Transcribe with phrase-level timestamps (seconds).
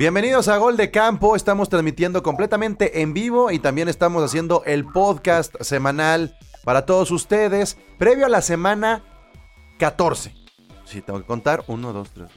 [0.00, 4.86] Bienvenidos a Gol de Campo, estamos transmitiendo completamente en vivo y también estamos haciendo el
[4.86, 9.04] podcast semanal para todos ustedes, previo a la semana
[9.78, 10.34] 14.
[10.86, 12.28] Sí, tengo que contar, 1, 2, 3,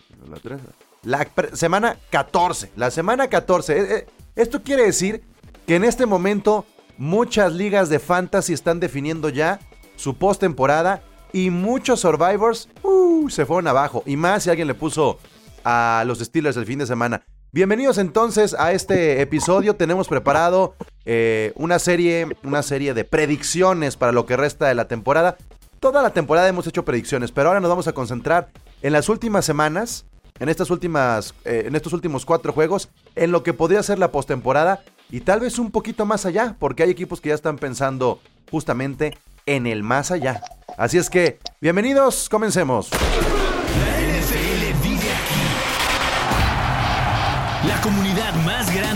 [0.43, 0.61] 3.
[1.03, 3.79] La semana 14, la semana 14.
[3.79, 5.23] Eh, eh, esto quiere decir
[5.65, 6.65] que en este momento
[6.97, 9.61] muchas ligas de fantasy están definiendo ya
[9.95, 11.01] su postemporada
[11.31, 14.03] y muchos Survivors uh, se fueron abajo.
[14.05, 15.17] Y más si alguien le puso
[15.63, 17.23] a los Steelers el fin de semana.
[17.53, 19.75] Bienvenidos entonces a este episodio.
[19.75, 20.73] Tenemos preparado
[21.05, 25.37] eh, una serie, una serie de predicciones para lo que resta de la temporada.
[25.79, 28.49] Toda la temporada hemos hecho predicciones, pero ahora nos vamos a concentrar
[28.81, 30.07] en las últimas semanas,
[30.39, 34.09] en estas últimas, eh, en estos últimos cuatro juegos, en lo que podría ser la
[34.09, 38.19] postemporada y tal vez un poquito más allá, porque hay equipos que ya están pensando
[38.49, 40.41] justamente en el más allá.
[40.75, 42.89] Así es que, bienvenidos, comencemos.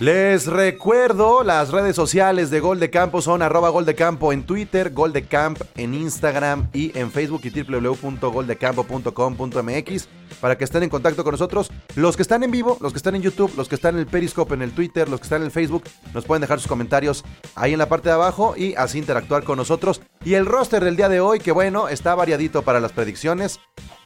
[0.00, 4.42] Les recuerdo, las redes sociales de Gol de Campo son arroba Gol de Campo en
[4.42, 10.08] Twitter, Gol de Camp en Instagram y en Facebook y www.goldecampo.com.mx
[10.40, 11.70] para que estén en contacto con nosotros.
[11.94, 14.08] Los que están en vivo, los que están en YouTube, los que están en el
[14.08, 17.24] Periscope, en el Twitter, los que están en el Facebook, nos pueden dejar sus comentarios
[17.54, 20.02] ahí en la parte de abajo y así interactuar con nosotros.
[20.24, 23.60] Y el roster del día de hoy, que bueno, está variadito para las predicciones.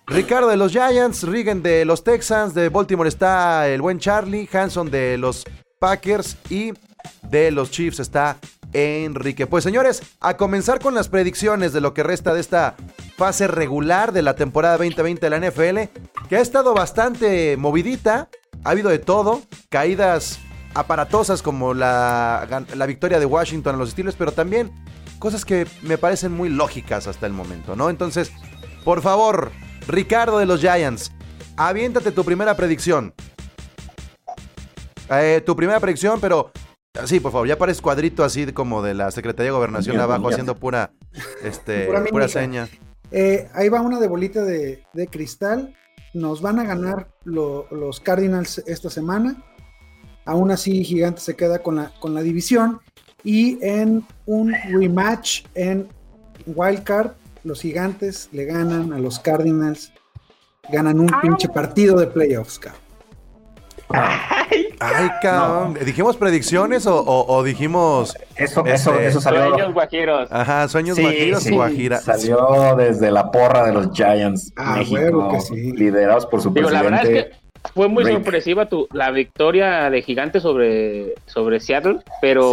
[0.07, 4.91] Ricardo de los Giants, Regan de los Texans, de Baltimore está el buen Charlie, Hanson
[4.91, 5.47] de los
[5.79, 6.73] Packers y
[7.31, 8.39] de los Chiefs está
[8.73, 9.47] Enrique.
[9.47, 12.77] Pues señores, a comenzar con las predicciones de lo que resta de esta
[13.17, 18.29] fase regular de la temporada 2020 de la NFL, que ha estado bastante movidita,
[18.65, 20.39] ha habido de todo, caídas
[20.75, 24.71] aparatosas como la, la victoria de Washington a los estilos, pero también
[25.19, 27.91] cosas que me parecen muy lógicas hasta el momento, ¿no?
[27.91, 28.31] Entonces,
[28.85, 29.51] por favor,
[29.89, 31.13] Ricardo de los Giants,
[31.57, 33.15] aviéntate tu primera predicción.
[35.11, 36.51] Eh, tu primera predicción, pero
[37.07, 40.57] sí, por favor, ya parece cuadrito así como de la Secretaría de Gobernación abajo, haciendo
[40.57, 40.93] pura,
[41.43, 42.69] este, pura, seña.
[43.11, 45.75] Eh, ahí va una de bolita de, cristal.
[46.15, 49.43] Nos van a ganar los Cardinals esta semana.
[50.25, 52.81] Aún así, Gigante se queda con la, con la división.
[53.25, 55.89] Y en un rematch en
[56.47, 57.13] Wildcard,
[57.45, 59.93] los Gigantes le ganan a los Cardinals.
[60.71, 62.83] Ganan un pinche partido de playoffs, cabrón.
[64.81, 65.79] Ay, cabrón.
[65.85, 68.17] ¿Dijimos predicciones o, dijimos.
[68.37, 69.49] Eso, eso, este, eso salió.
[69.49, 70.33] Sueños guajiros.
[70.33, 71.99] Ajá, sueños guajiros guajira.
[71.99, 74.53] Salió desde la porra de los Giants.
[74.57, 75.73] Ah, México, que sí.
[75.73, 76.97] liderados por su Digo, presidente.
[76.97, 81.99] La verdad es que fue muy sorpresiva tu, la victoria de Gigante sobre, sobre Seattle,
[82.21, 82.53] pero.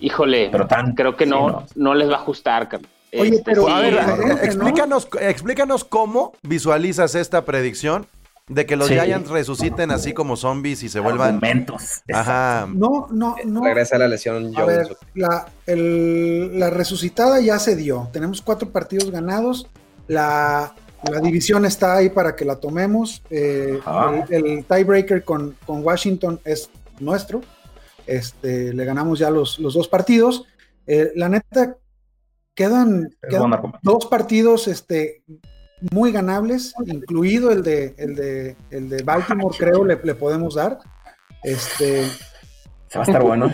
[0.00, 2.68] Híjole, pero creo que no, no, les va a ajustar,
[3.16, 3.94] Oye, este, pero a ver,
[4.42, 8.06] explícanos, explícanos cómo visualizas esta predicción
[8.46, 11.36] de que los Giants resuciten así como zombies y se vuelvan.
[11.36, 12.02] Momentos.
[12.12, 12.68] Ajá.
[12.72, 13.64] No, no, no.
[13.64, 14.88] Regresa la lesión Jones.
[15.14, 18.10] la, la, resucitada ya se dio.
[18.12, 19.66] Tenemos cuatro partidos ganados.
[20.08, 20.74] La,
[21.22, 23.22] división está ahí para que la tomemos.
[23.30, 23.80] Eh,
[24.28, 26.68] el, tiebreaker con, con, Washington es
[27.00, 27.40] nuestro.
[28.06, 30.44] Este, le ganamos ya los, los dos partidos.
[30.86, 31.78] Eh, la neta,
[32.54, 35.22] quedan, quedan dos partidos este,
[35.92, 40.78] muy ganables, incluido el de, el de, el de Baltimore, creo, le, podemos dar.
[41.42, 42.06] Este,
[42.88, 43.50] Se va a estar bueno.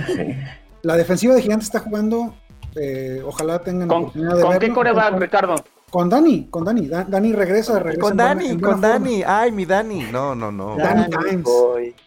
[0.83, 2.35] La defensiva de Gigantes está jugando.
[2.77, 5.57] Eh, ojalá tengan la oportunidad de ¿Con qué core va, Ricardo?
[5.91, 6.87] Con Dani, con Dani.
[6.87, 8.01] Dani regresa, regresa.
[8.01, 9.23] Con Dani, con Dani.
[9.27, 10.05] Ay, mi Dani.
[10.13, 10.77] No, no, no.
[10.77, 11.49] Dani Times.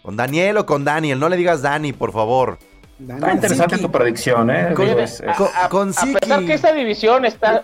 [0.01, 1.19] Con Daniel o con Daniel.
[1.19, 2.57] No le digas Dani, por favor.
[2.99, 4.73] Está interesante tu predicción, ¿eh?
[5.69, 7.63] Con, a, pesar que esa división está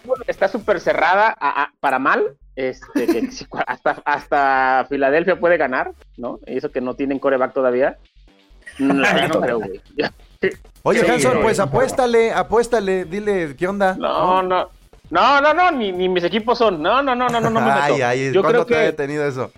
[0.52, 1.36] súper cerrada
[1.80, 3.30] para mal, este,
[3.66, 6.40] hasta, hasta Filadelfia puede ganar, ¿no?
[6.46, 7.98] Y eso que no tienen coreback todavía.
[8.80, 8.94] No,
[9.28, 9.82] no creo, güey.
[10.84, 13.96] Oye, Hanson, pues apuéstale, apuéstale, dile, ¿qué onda?
[13.96, 14.70] No, no.
[15.10, 16.82] No, no, no, ni, ni mis equipos son.
[16.82, 18.74] No, no, no, no, no, no me Ay, ay, yo creo que...
[18.74, 19.52] te ha detenido eso?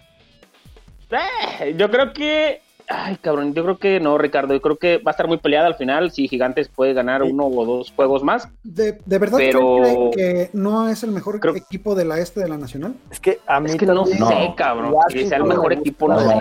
[1.09, 2.61] Eh, yo creo que
[2.93, 4.53] Ay, cabrón, yo creo que no, Ricardo.
[4.53, 6.11] Yo creo que va a estar muy peleada al final.
[6.11, 8.49] Si Gigantes puede ganar uno o dos juegos más.
[8.63, 10.11] ¿De, verdad pero...
[10.13, 12.95] que no es el mejor equipo de la este de la Nacional?
[13.09, 14.17] Es que a mí es que no, sé,
[14.57, 14.93] cabrón.
[15.09, 16.39] Que sea el mejor equipo, no, sé.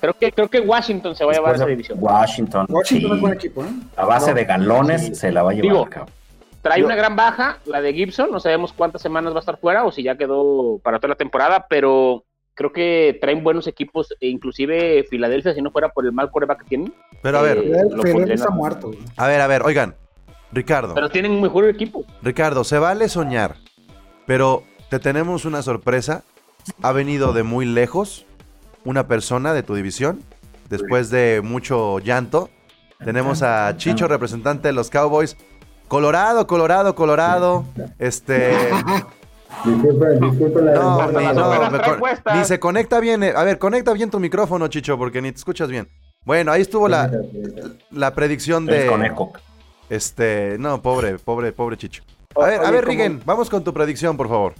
[0.00, 1.98] Creo que, creo que Washington se va a llevar esa división.
[2.00, 2.66] Washington.
[2.68, 3.68] Washington es buen equipo, ¿eh?
[3.96, 6.14] A base de galones se la va a llevar, Digo, cabrón.
[6.62, 8.30] Trae una gran baja, la de Gibson.
[8.30, 11.14] No sabemos cuántas semanas va a estar fuera o si ya quedó para toda la
[11.14, 12.24] temporada, pero
[12.54, 16.62] creo que traen buenos equipos, e inclusive Filadelfia, si no fuera por el mal coreback
[16.62, 16.94] que tienen.
[17.22, 18.90] Pero a ver, eh, está muerto.
[19.16, 19.94] A ver, a ver, oigan,
[20.52, 20.94] Ricardo.
[20.94, 22.04] Pero tienen un mejor equipo.
[22.22, 23.56] Ricardo, se vale soñar,
[24.26, 26.24] pero te tenemos una sorpresa.
[26.82, 28.26] Ha venido de muy lejos
[28.84, 30.22] una persona de tu división,
[30.68, 32.50] después de mucho llanto.
[33.02, 35.36] Tenemos a Chicho, representante de los Cowboys.
[35.88, 37.64] Colorado, Colorado, Colorado.
[37.98, 38.52] Este.
[39.64, 40.20] Disculpe,
[40.74, 41.10] no,
[42.34, 43.22] ni, se conecta bien.
[43.22, 45.88] Eh, a ver, conecta bien tu micrófono, Chicho, porque ni te escuchas bien.
[46.24, 47.10] Bueno, ahí estuvo la,
[47.90, 48.90] la predicción de.
[49.88, 52.02] Este, no, pobre, pobre, pobre Chicho.
[52.36, 54.54] A ver, a ver, Rigen, vamos con tu predicción, por favor.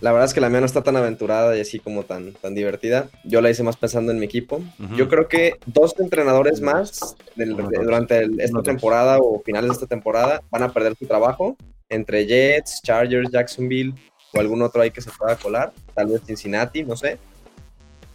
[0.00, 2.54] La verdad es que la mía no está tan aventurada y así como tan, tan
[2.54, 3.08] divertida.
[3.24, 4.60] Yo la hice más pensando en mi equipo.
[4.94, 10.64] Yo creo que dos entrenadores más durante esta temporada o finales de esta temporada van
[10.64, 11.56] a perder su trabajo
[11.88, 13.94] entre Jets, Chargers, Jacksonville
[14.32, 15.72] o algún otro ahí que se pueda colar.
[15.94, 17.18] Tal vez Cincinnati, no sé.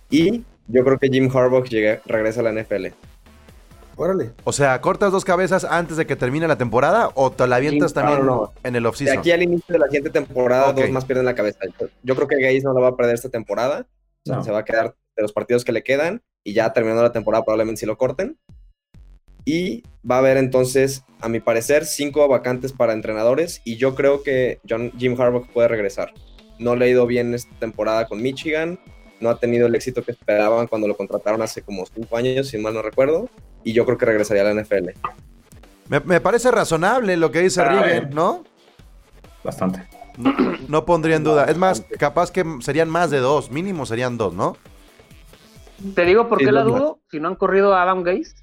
[0.09, 1.63] Y yo creo que Jim Harbaugh
[2.05, 2.87] regresa a la NFL.
[3.95, 4.31] Órale.
[4.45, 7.93] O sea, ¿cortas dos cabezas antes de que termine la temporada o te la avientas
[7.93, 8.27] también
[8.63, 9.15] en el offseason?
[9.15, 11.59] De aquí al inicio de la siguiente temporada, dos más pierden la cabeza.
[12.01, 13.85] Yo creo que Gaze no la va a perder esta temporada.
[14.23, 17.43] se va a quedar de los partidos que le quedan y ya terminando la temporada
[17.43, 18.37] probablemente si lo corten.
[19.45, 24.23] Y va a haber entonces, a mi parecer, cinco vacantes para entrenadores y yo creo
[24.23, 26.13] que John, Jim Harbaugh puede regresar.
[26.59, 28.79] No le ha ido bien esta temporada con Michigan,
[29.19, 32.57] no ha tenido el éxito que esperaban cuando lo contrataron hace como cinco años, si
[32.57, 33.29] mal no recuerdo,
[33.63, 34.89] y yo creo que regresaría a la NFL.
[35.89, 38.43] Me, parece razonable lo que dice Rigen, ¿no?
[39.43, 39.87] Bastante.
[40.67, 41.45] No, pondría en duda.
[41.45, 44.55] Es más, capaz que serían más de dos, mínimo serían dos, ¿no?
[45.95, 46.99] Te digo por qué la dudo.
[47.09, 48.35] Si no han corrido a Adam Gaze,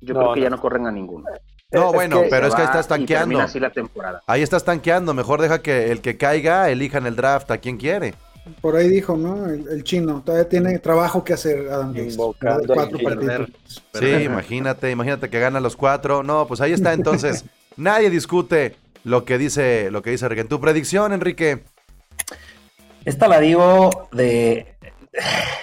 [0.00, 1.26] yo creo que ya no corren a ninguno.
[1.72, 3.40] No, bueno, pero es que ahí estás tanqueando.
[3.40, 4.22] Así la temporada.
[4.26, 5.14] Ahí estás tanqueando.
[5.14, 8.14] Mejor deja que el que caiga elija en el draft a quien quiere.
[8.60, 9.46] Por ahí dijo, ¿no?
[9.46, 10.22] El, chino.
[10.24, 12.16] Todavía tiene trabajo que hacer Adam Gates.
[12.16, 13.50] Cuatro partidos.
[13.94, 16.22] Sí, imagínate, imagínate que gana los cuatro.
[16.22, 17.44] No, pues ahí está entonces.
[17.76, 20.44] Nadie discute lo que dice, lo que dice Enrique.
[20.44, 21.62] tu predicción, Enrique?
[23.04, 24.74] Esta la digo de.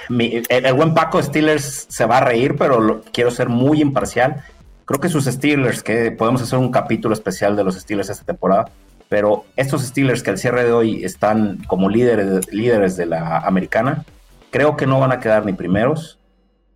[0.09, 4.43] El, buen Paco Steelers se va a reír, pero quiero ser muy imparcial.
[4.85, 8.69] Creo que sus Steelers, que podemos hacer un capítulo especial de los Steelers esta temporada,
[9.09, 14.05] pero estos Steelers que al cierre de hoy están como líderes, líderes de la americana,
[14.49, 16.19] creo que no van a quedar ni primeros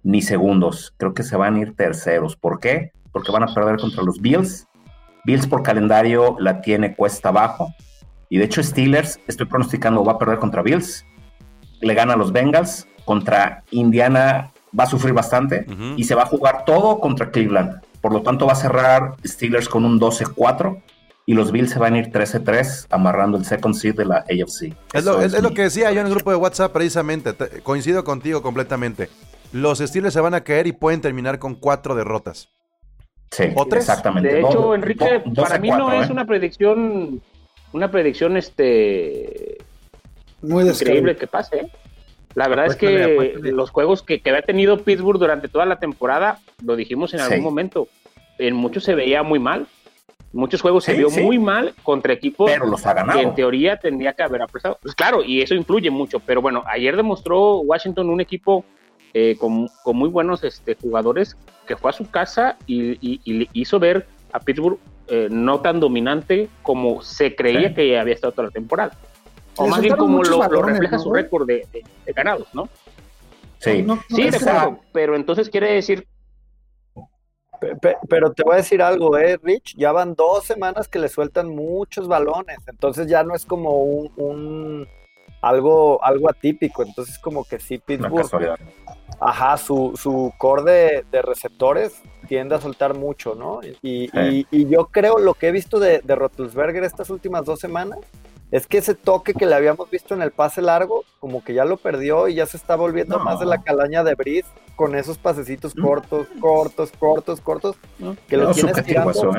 [0.03, 0.93] ni segundos.
[0.97, 2.35] Creo que se van a ir terceros.
[2.35, 2.91] ¿Por qué?
[3.11, 4.67] Porque van a perder contra los Bills.
[5.25, 7.73] Bills por calendario la tiene cuesta abajo.
[8.29, 11.05] Y de hecho Steelers, estoy pronosticando, va a perder contra Bills.
[11.81, 12.87] Le gana a los Bengals.
[13.05, 15.65] Contra Indiana va a sufrir bastante.
[15.97, 17.81] Y se va a jugar todo contra Cleveland.
[17.99, 20.81] Por lo tanto va a cerrar Steelers con un 12-4
[21.25, 24.75] y los Bills se van a ir 13-3 amarrando el second seed de la AFC.
[24.93, 27.33] Es lo, que decía yo en el grupo de WhatsApp precisamente,
[27.63, 29.09] coincido contigo completamente.
[29.51, 32.49] Los Steelers se van a caer y pueden terminar con cuatro derrotas.
[33.29, 33.83] Sí, ¿O tres?
[33.83, 34.33] exactamente.
[34.33, 36.11] De hecho, Enrique, para mí no es ¿eh?
[36.11, 37.21] una predicción,
[37.71, 39.57] una predicción este
[40.41, 41.57] muy increíble que pase.
[41.57, 41.71] ¿eh?
[42.35, 46.39] La verdad es que los juegos que, que había tenido Pittsburgh durante toda la temporada,
[46.63, 47.87] lo dijimos en algún momento,
[48.37, 49.67] en muchos se veía muy mal
[50.33, 54.77] muchos juegos se vio muy mal contra equipos que en teoría tendría que haber aprestado.
[54.81, 58.65] Pues claro, y eso influye mucho, pero bueno, ayer demostró Washington un equipo
[59.13, 61.35] eh, con, muy buenos este, jugadores
[61.67, 63.19] que fue a su casa y,
[63.53, 68.47] hizo ver a Pittsburgh eh, no tan dominante como se creía que había estado toda
[68.47, 68.97] la temporada.
[69.57, 71.67] O más bien como lo, refleja su récord de,
[72.15, 72.69] ganados, ¿no?
[73.59, 76.07] Sí, sí, de pero entonces quiere decir
[78.09, 81.49] pero te voy a decir algo, eh, Rich, ya van dos semanas que le sueltan
[81.49, 84.87] muchos balones, entonces ya no es como un,
[85.41, 88.57] algo, algo atípico, entonces como que sí Pittsburgh,
[89.19, 93.59] ajá, su, su core de, receptores tiende a soltar mucho, ¿no?
[93.83, 97.99] Y, y, yo creo lo que he visto de, de Roethlisberger estas últimas dos semanas
[98.51, 101.63] es que ese toque que le habíamos visto en el pase largo, como que ya
[101.63, 105.17] lo perdió y ya se está volviendo más de la calaña de Brice con esos
[105.17, 105.81] pasecitos mm.
[105.81, 107.77] cortos, cortos, cortos, cortos,
[108.27, 109.33] que lo tienes tirando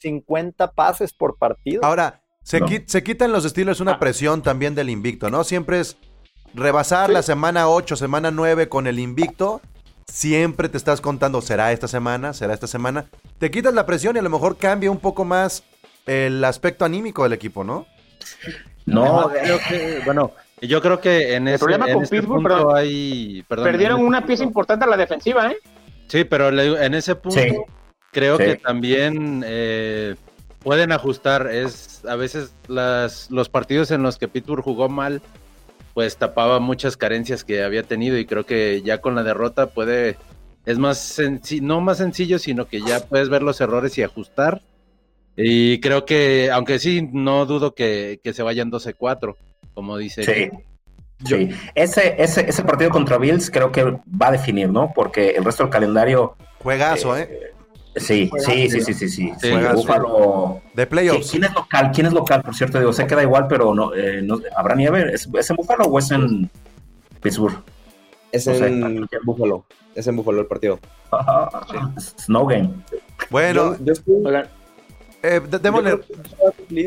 [0.00, 0.68] 50 ¿eh?
[0.74, 1.84] pases por partido.
[1.84, 2.60] Ahora, se,
[3.04, 3.98] quitan los estilos una ah.
[4.00, 5.44] presión también del invicto, ¿no?
[5.44, 5.96] Siempre es
[6.52, 9.60] rebasar la semana 8, semana 9 con el invicto.
[10.06, 12.32] Siempre te estás contando, ¿será esta semana?
[12.32, 13.10] ¿Será esta semana?
[13.38, 15.62] Te quitas la presión y a lo mejor cambia un poco más
[16.06, 17.86] el aspecto anímico del equipo, ¿no?
[18.86, 19.30] No,
[20.04, 20.32] bueno,
[20.62, 24.88] yo creo que en ese problema con este punto hay, perdieron una pieza importante a
[24.88, 25.58] la defensiva, ¿eh?
[26.06, 27.66] Sí, pero en ese punto
[28.12, 30.16] creo que también eh,
[30.60, 31.48] pueden ajustar.
[31.48, 35.20] Es a veces las, los partidos en los que Pittsburgh jugó mal
[35.98, 40.16] pues tapaba muchas carencias que había tenido y creo que ya con la derrota puede,
[40.64, 44.62] es más sencillo, no más sencillo, sino que ya puedes ver los errores y ajustar.
[45.40, 49.36] Y creo que, aunque sí, no dudo que, se vayan 12-4,
[49.72, 50.24] como dice.
[50.24, 50.50] Sí.
[51.24, 54.92] Sí, ese, ese, ese partido contra Bills creo que va a definir, ¿no?
[54.94, 56.36] Porque el resto del calendario.
[56.62, 57.28] Juegazo, ¿eh?
[57.30, 57.52] ¿eh?
[57.96, 59.32] Sí, sí, sí, sí, sí, sí.
[60.74, 61.30] De playoffs.
[61.30, 61.90] ¿Quién es local?
[61.92, 62.78] ¿Quién es local, por cierto?
[62.78, 65.12] Digo, sé que da igual, pero no, eh, no ¿habrá nieve?
[65.12, 66.50] ¿Es, ¿Es, en Buffalo o es en
[67.20, 67.62] Pittsburgh?
[68.30, 69.64] Es en, Buffalo.
[69.94, 70.78] Es en Buffalo el partido.
[72.18, 72.70] Snow game.
[73.30, 73.94] Bueno, yo,
[75.22, 76.00] eh, démosle.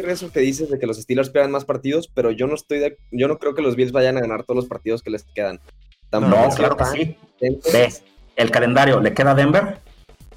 [0.08, 2.98] eso que dices de que los Steelers pierdan más partidos, pero yo no estoy de,
[3.12, 5.60] yo no creo que los Bills vayan a ganar todos los partidos que les quedan.
[6.12, 7.18] no, claro que sí.
[7.72, 8.04] ¿Ves?
[8.36, 9.80] El calendario, ¿le queda Denver?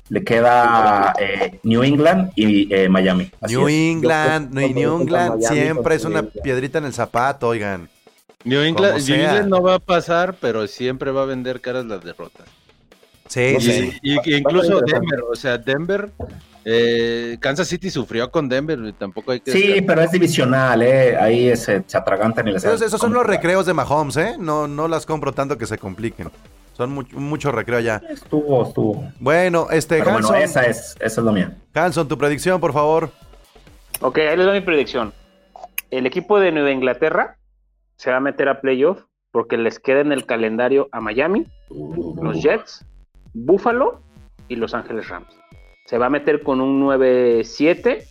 [0.08, 3.30] le queda eh, New England y eh, Miami.
[3.48, 7.88] New England, New, England siempre es una piedrita en el zapato, oigan.
[8.44, 12.46] New England, no va a pasar, pero siempre va a vender caras las derrotas.
[13.28, 13.92] Sí, sí.
[14.02, 16.10] Y, incluso Denver, o sea, Denver,
[16.64, 19.52] eh, Kansas City sufrió con Denver, tampoco hay que...
[19.52, 21.16] Sí, pero es divisional, ¿eh?
[21.16, 22.64] Ahí se, atragantan y les...
[22.64, 24.36] Esos, esos son los recreos de Mahomes, ¿eh?
[24.38, 26.30] No, no las compro tanto que se compliquen.
[26.72, 28.02] Son mucho, recreo ya.
[28.10, 29.12] Estuvo, estuvo.
[29.20, 30.12] Bueno, este, Hanson.
[30.14, 31.50] Bueno, esa es, esa es lo mío.
[31.72, 33.10] Hanson, tu predicción, por favor.
[34.00, 35.12] Ok, ahí les doy mi predicción.
[35.90, 37.38] El equipo de Nueva Inglaterra
[37.96, 42.42] se va a meter a playoff porque les queda en el calendario a Miami, los
[42.42, 42.84] Jets,
[43.34, 44.00] Buffalo
[44.48, 45.28] y Los Ángeles Rams.
[45.84, 48.04] Se va a meter con un 9-7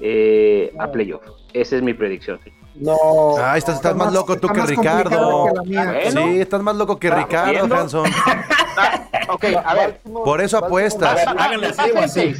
[0.00, 1.22] eh, a playoff.
[1.52, 2.38] Esa es mi predicción.
[2.74, 2.96] No.
[3.38, 5.46] Ah, estás, más, loco tú que Ricardo.
[5.64, 8.06] Sí, estás más loco que Ricardo, Hanson.
[9.28, 10.00] ok, a ver.
[10.02, 11.26] Por eso apuestas.
[11.26, 12.34] Háganle así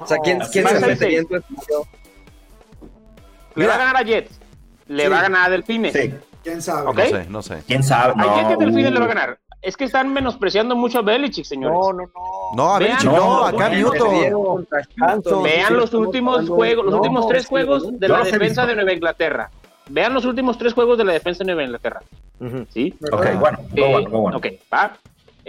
[0.00, 1.34] o sea, ¿quién, quién se metería en tu
[3.54, 4.40] Le va a ganar a Jets.
[4.88, 5.92] Le va a ganar a Delfines.
[5.92, 6.14] Sí.
[6.42, 6.86] ¿Quién sabe?
[6.86, 7.62] No sé, no sé.
[7.66, 8.14] ¿Quién sabe?
[8.16, 8.30] No.
[8.30, 9.38] ¿A quién que Delfines le va a ganar?
[9.62, 11.78] Es que están menospreciando mucho a Belichick, señores.
[11.78, 12.54] No, no, no.
[12.56, 14.66] No, a Belichick no, a Cam Newton.
[15.42, 19.50] Vean los últimos juegos, los últimos tres juegos de la defensa de Nueva Inglaterra.
[19.90, 22.00] Vean los últimos tres juegos de la defensa de Nueva Inglaterra.
[22.70, 22.94] ¿Sí?
[23.12, 24.96] Ok, bueno, eh, bueno, Ok, va.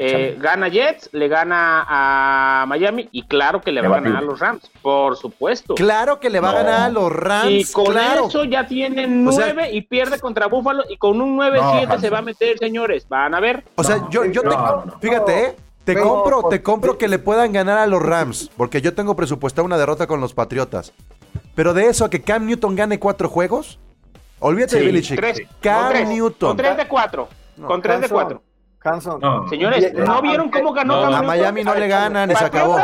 [0.04, 4.22] Eh, gana Jets, le gana a Miami y claro que le va a ganar a
[4.22, 5.76] los Rams, por supuesto.
[5.76, 7.52] Claro que le va a ganar a los Rams.
[7.52, 12.10] Y con eso ya tiene nueve y pierde contra Buffalo y con un 9-7 se
[12.10, 13.08] va a meter, señores.
[13.08, 13.64] Van a ver.
[13.76, 14.56] O sea, yo, yo te,
[15.02, 15.56] fíjate, ¿eh?
[15.84, 19.66] Te compro, te compro que le puedan ganar a los Rams, porque yo tengo presupuestada
[19.66, 20.94] una derrota con los Patriotas.
[21.54, 23.78] Pero de eso a que Cam Newton gane cuatro juegos,
[24.40, 26.50] olvídate de Billy Cam Newton.
[26.50, 27.30] Con tres de cuatro.
[27.68, 28.10] con tres de
[28.82, 29.48] cuatro.
[29.50, 31.24] Señores, ¿no vieron cómo ganó Cam Newton?
[31.24, 32.78] A Miami no le ganan y se acabó.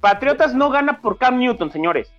[0.00, 2.12] Patriotas no gana por Cam Newton, señores.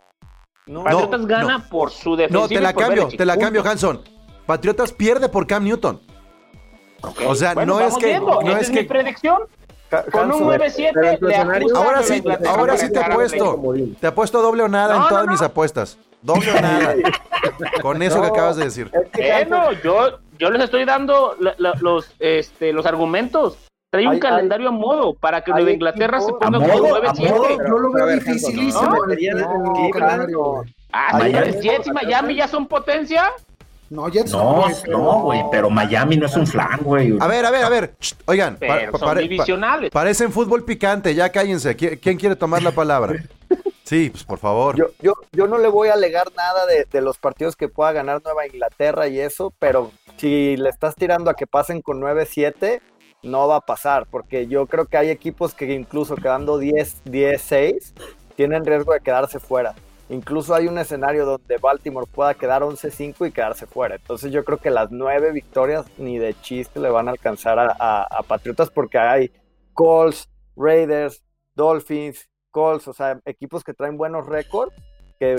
[0.65, 2.39] Patriotas gana por su defensa.
[2.39, 4.01] No, te la cambio, te la cambio, Hanson.
[4.45, 6.01] Patriotas pierde por Cam Newton.
[7.27, 8.19] O sea, no es que.
[8.19, 9.43] No es, mi predicción.
[10.11, 11.35] Con un 9-7 le
[11.75, 13.61] Ahora sí, ahora sí te apuesto.
[13.99, 15.99] Te apuesto doble o nada en todas mis apuestas.
[16.21, 16.95] Doble o nada.
[17.81, 18.91] Con eso que acabas de decir.
[19.13, 23.57] Bueno, yo, yo les estoy dando los, este, los argumentos.
[23.89, 27.67] Trae un calendario a modo para que Nueva Inglaterra se ponga con 9-7.
[27.67, 28.97] Yo lo veo dificilísimo.
[30.91, 31.27] Ah,
[31.61, 33.31] Jets y Miami ya son potencia.
[33.91, 37.15] No, Jets no, no, güey, pero Miami no es un flan, güey.
[37.19, 37.93] A ver, a ver, a ver.
[38.25, 38.57] oigan,
[38.97, 39.91] son divisionales.
[39.91, 41.75] parecen fútbol picante, ya cállense.
[41.75, 43.13] ¿Quién quiere tomar la palabra?
[43.83, 44.77] Sí, pues por favor.
[44.77, 47.91] Yo, yo, yo no le voy a alegar nada de, de, los partidos que pueda
[47.91, 52.81] ganar Nueva Inglaterra y eso, pero si le estás tirando a que pasen con 9-7,
[53.23, 57.93] no va a pasar, porque yo creo que hay equipos que incluso quedando 10-6
[58.35, 59.73] tienen riesgo de quedarse fuera.
[60.09, 63.95] Incluso hay un escenario donde Baltimore pueda quedar 11-5 y quedarse fuera.
[63.95, 68.03] Entonces yo creo que las nueve victorias ni de chiste le van a alcanzar a,
[68.03, 69.31] a Patriotas porque hay
[69.73, 71.23] Colts, Raiders,
[71.55, 74.73] Dolphins, Colts, o sea, equipos que traen buenos récords.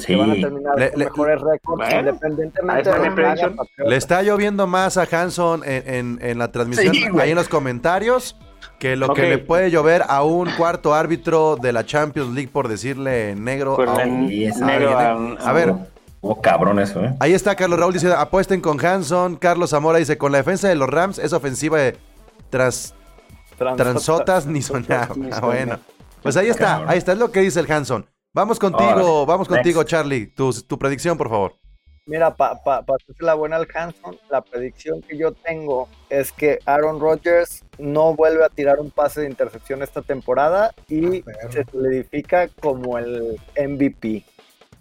[0.07, 5.63] Que, van a terminar con mejores récords independientemente de Le está lloviendo más a Hanson
[5.65, 8.37] en, en, la transmisión, ahí en los comentarios,
[8.79, 12.69] que lo que le puede llover a un cuarto árbitro de la Champions League por
[12.69, 13.79] decirle negro.
[13.81, 15.75] a, negro a, ver.
[16.21, 17.15] Oh, cabrón eso, ¿eh?
[17.21, 19.37] Ahí está Carlos Raúl dice, apuesten con Hanson.
[19.37, 21.97] Carlos Zamora dice, con la defensa de los Rams es ofensiva de
[22.49, 22.95] tras,
[23.57, 25.11] transotas ni soñar.
[25.33, 25.79] Ah, bueno.
[26.23, 28.07] Pues ahí está, ahí está, es lo que dice el Hanson.
[28.35, 30.27] Vamos contigo, vamos contigo, Charlie.
[30.27, 31.55] Tu, tu, predicción, por favor.
[32.07, 36.33] Mira, para pa, pa hacer la buena al Hanson, la predicción que yo tengo es
[36.33, 41.49] que Aaron Rodgers no vuelve a tirar un pase de intercepción esta temporada y ah,
[41.49, 44.23] se solidifica como el MVP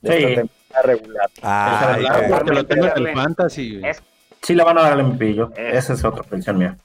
[0.01, 1.29] de esta temporada regular.
[1.43, 3.79] Ah, porque lo tengo en el fantasy.
[3.85, 4.03] Es,
[4.43, 5.33] Sí, le van a dar el MVP.
[5.33, 5.51] Yo.
[5.55, 6.77] Esa es otra predicción mía.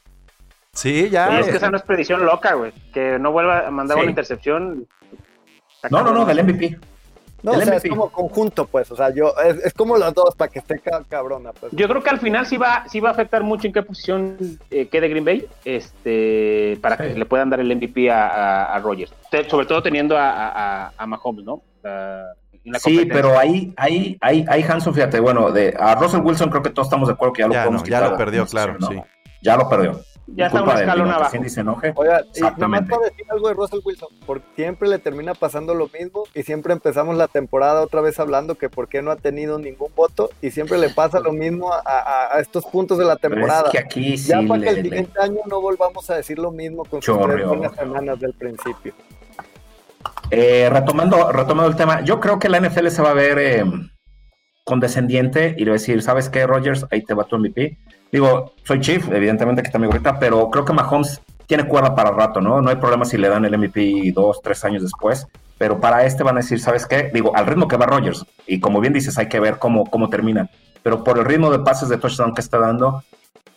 [0.73, 1.41] Sí, ya.
[1.41, 2.73] es que esa no es predicción loca, güey.
[2.93, 4.87] Que no vuelva a mandar una intercepción.
[5.91, 6.79] No, no, no, del MVP.
[7.43, 8.91] No, o sea, es como conjunto, pues.
[8.91, 9.33] O sea, yo,
[9.65, 11.53] es, como los dos para que esté cabrona.
[11.53, 11.73] Pues.
[11.73, 14.37] Yo creo que al final sí va, sí va a afectar mucho en qué posición
[14.71, 19.13] eh, quede Green Bay, este, para que le puedan dar el MVP a, a, Rogers.
[19.49, 21.63] Sobre todo teniendo a, a, Mahomes, ¿no?
[22.81, 26.71] sí, pero ahí, ahí, ahí, ahí Hanson, fíjate, bueno, de a Russell Wilson creo que
[26.71, 29.01] todos estamos de acuerdo que ya lo podemos Ya lo perdió, claro, sí.
[29.43, 30.01] Ya lo perdió.
[30.35, 31.49] Ya está un escalón abajo.
[31.49, 31.93] Se enoje.
[31.97, 35.89] Oiga, y nomás para decir algo de Russell Wilson, porque siempre le termina pasando lo
[35.89, 39.59] mismo y siempre empezamos la temporada otra vez hablando que por qué no ha tenido
[39.59, 43.71] ningún voto y siempre le pasa lo mismo a, a, estos puntos de la temporada.
[43.71, 47.01] que aquí ya para que el siguiente año no volvamos a decir lo mismo con
[47.01, 48.93] sus tres buenas semanas del principio.
[50.31, 53.65] Eh, retomando, retomando el tema, yo creo que la NFL se va a ver eh,
[54.65, 56.87] condescendiente y le va a decir, ¿sabes qué, Rogers?
[56.91, 57.79] Ahí te va tu MVP
[58.11, 62.11] Digo, soy Chief, evidentemente que está mi gorrita, pero creo que Mahomes tiene cuerda para
[62.11, 62.61] rato, ¿no?
[62.61, 66.23] No hay problema si le dan el MVP dos, tres años después, pero para este
[66.23, 67.11] van a decir, ¿sabes qué?
[67.13, 70.09] Digo, al ritmo que va Rogers, y como bien dices, hay que ver cómo, cómo
[70.09, 70.49] terminan,
[70.83, 73.03] pero por el ritmo de pases de touchdown que está dando,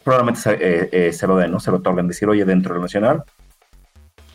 [0.04, 1.60] probablemente se, eh, eh, se lo den, ¿no?
[1.60, 3.24] Se lo otorguen, decir, oye, dentro del Nacional,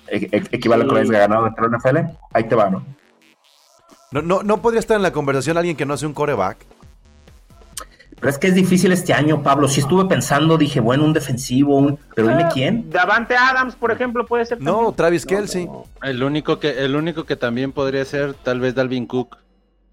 [0.08, 1.96] e, e, equivale a que ganado dentro del NFL,
[2.32, 2.84] ahí te va, ¿no?
[4.12, 6.58] No, no, no podría estar en la conversación alguien que no hace un coreback.
[8.18, 9.68] Pero es que es difícil este año, Pablo.
[9.68, 11.98] Si estuve pensando, dije, bueno, un defensivo, un...
[12.14, 12.90] pero dime ah, quién.
[12.90, 14.60] Davante Adams, por ejemplo, puede ser.
[14.60, 15.68] No, Travis Kelsey.
[16.02, 19.36] El único que, el único que también podría ser, tal vez Dalvin Cook.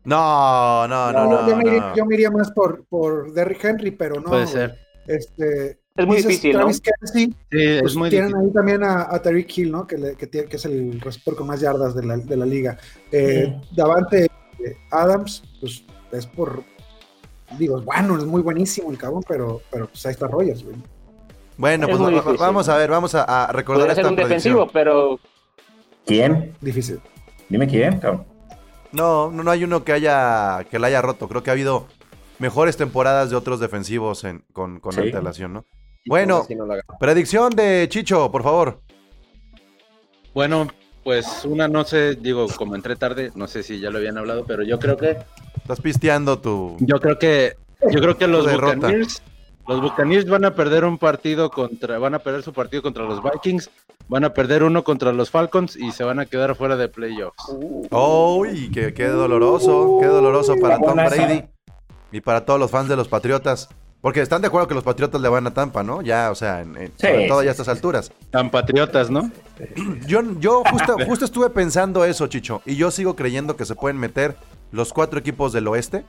[0.05, 1.47] No, no, no, no.
[1.95, 4.29] yo, me iría, más por, por Derrick Henry, pero no.
[4.29, 4.77] Puede ser.
[5.07, 9.21] Este, es muy difícil, Travis Kelsey, sí, es pues muy tienen ahí también a, a
[9.21, 9.85] Tariq Hill, ¿no?
[9.85, 12.77] Que, que, que, es el receptor con más yardas de la, de la liga.
[13.11, 14.27] Eh, Davante
[14.89, 16.63] Adams, pues es por,
[17.57, 20.75] digo, bueno, es muy buenísimo el cabrón, pero, pero pues ahí está Rogers, güey.
[21.57, 25.19] Bueno, pues vamos a ver, vamos a, recordar Podría ser un defensivo, pero...
[26.05, 26.53] ¿Quién?
[26.61, 26.99] Difícil.
[27.47, 28.25] Dime quién, cabrón.
[28.91, 31.27] No, no, hay uno que haya que la haya roto.
[31.27, 31.87] Creo que ha habido
[32.39, 35.65] mejores temporadas de otros defensivos en, con, con antelación, ¿no?
[36.05, 36.45] Bueno,
[36.99, 38.81] predicción de Chicho, por favor.
[40.33, 40.67] Bueno,
[41.03, 44.45] pues una no sé, digo, como entré tarde, no sé si ya lo habían hablado,
[44.45, 45.17] pero yo creo que
[45.63, 46.75] Estás pisteando tu.
[46.81, 47.55] Yo creo que.
[47.89, 49.23] Yo creo que los Buccaneers.
[49.65, 51.97] Los Buccaneers van a perder un partido contra.
[51.99, 53.71] Van a perder su partido contra los Vikings.
[54.09, 57.45] Van a perder uno contra los Falcons y se van a quedar fuera de playoffs.
[57.89, 58.69] ¡Uy!
[58.71, 59.99] qué, doloroso!
[60.01, 61.45] ¡Qué doloroso para Tom Brady!
[62.11, 63.69] Y para todos los fans de los Patriotas.
[64.01, 66.01] Porque están de acuerdo que los Patriotas le van a Tampa, ¿no?
[66.01, 66.91] Ya, o sea, en,
[67.29, 68.11] todo ya a estas alturas.
[68.31, 69.31] Tan Patriotas, ¿no?
[70.05, 72.61] Yo, yo justo, justo estuve pensando eso, Chicho.
[72.65, 74.35] Y yo sigo creyendo que se pueden meter
[74.73, 76.03] los cuatro equipos del oeste.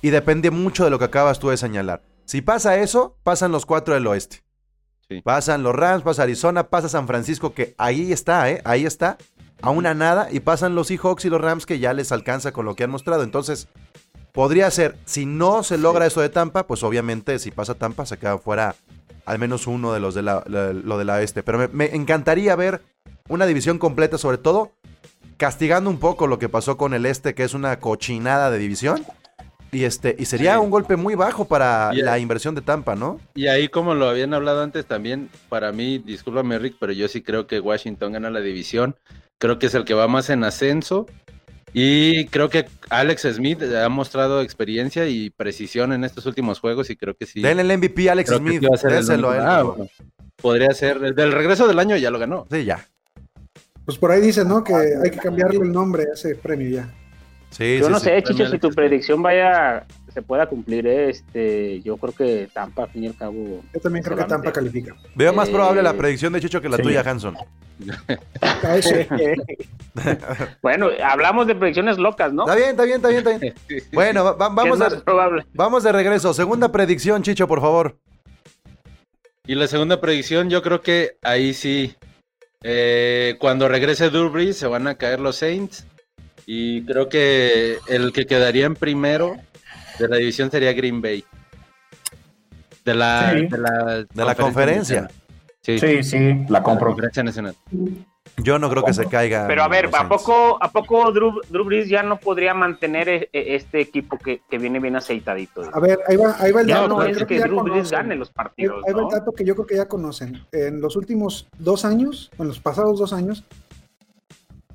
[0.00, 2.02] Y depende mucho de lo que acabas tú de señalar.
[2.24, 4.42] Si pasa eso, pasan los cuatro del oeste.
[5.24, 8.62] Pasan los Rams, pasa Arizona, pasa San Francisco, que ahí está, ¿eh?
[8.64, 9.18] Ahí está,
[9.60, 10.28] a una nada.
[10.30, 12.90] Y pasan los Seahawks y los Rams, que ya les alcanza con lo que han
[12.90, 13.22] mostrado.
[13.22, 13.68] Entonces,
[14.32, 18.16] podría ser, si no se logra eso de Tampa, pues obviamente si pasa Tampa, se
[18.16, 18.74] queda fuera
[19.26, 21.42] al menos uno de los de la, lo de la oeste.
[21.42, 22.82] Pero me, me encantaría ver
[23.28, 24.72] una división completa, sobre todo
[25.42, 29.04] castigando un poco lo que pasó con el este, que es una cochinada de división.
[29.72, 33.18] Y este, y sería un golpe muy bajo para la inversión de Tampa, ¿no?
[33.34, 37.22] Y ahí, como lo habían hablado antes, también, para mí, discúlpame, Rick, pero yo sí
[37.22, 38.94] creo que Washington gana la división.
[39.38, 41.06] Creo que es el que va más en ascenso.
[41.72, 46.94] Y creo que Alex Smith ha mostrado experiencia y precisión en estos últimos juegos y
[46.94, 47.42] creo que sí.
[47.42, 48.62] Denle el MVP a Alex Smith.
[49.40, 49.64] Ah,
[50.36, 51.00] podría ser.
[51.00, 52.46] Del regreso del año ya lo ganó.
[52.48, 52.86] Sí, ya.
[53.84, 54.62] Pues por ahí dice, ¿no?
[54.62, 56.88] Que hay que cambiarle el nombre a ese premio ya.
[57.50, 61.10] Sí, yo no sé, Chicho, si tu predicción vaya, se pueda cumplir, ¿eh?
[61.10, 63.62] este, yo creo que Tampa, al fin y al cabo.
[63.74, 64.96] Yo también creo que Tampa califica.
[65.14, 67.36] Veo más probable la predicción de Chicho que la tuya, Hanson.
[70.62, 72.44] bueno, hablamos de predicciones locas, ¿no?
[72.44, 73.54] Está bien, está bien, está bien, está bien.
[73.92, 74.88] Bueno, vamos, a,
[75.52, 76.32] vamos de regreso.
[76.32, 77.98] Segunda predicción, Chicho, por favor.
[79.46, 81.96] Y la segunda predicción, yo creo que ahí sí
[82.62, 85.86] eh, cuando regrese Drew se van a caer los Saints.
[86.46, 89.36] Y creo que el que quedaría en primero
[89.98, 91.24] de la división sería Green Bay.
[92.84, 95.08] De la, de la, conferencia.
[95.60, 97.54] Sí, sí, la conferencia nacional.
[98.38, 99.46] Yo no creo que se caiga.
[99.46, 103.54] Pero a ver, ¿a poco, ¿a poco Drew, Brees ya no podría mantener e, e,
[103.54, 105.62] este equipo que, viene bien aceitadito?
[105.72, 106.88] A ver, ahí va, ahí va el dato.
[106.88, 108.82] No es que, Drew Brees gane los partidos.
[108.86, 110.44] Ahí va el dato que yo creo que ya conocen.
[110.52, 113.44] En los últimos dos años, en los pasados dos años,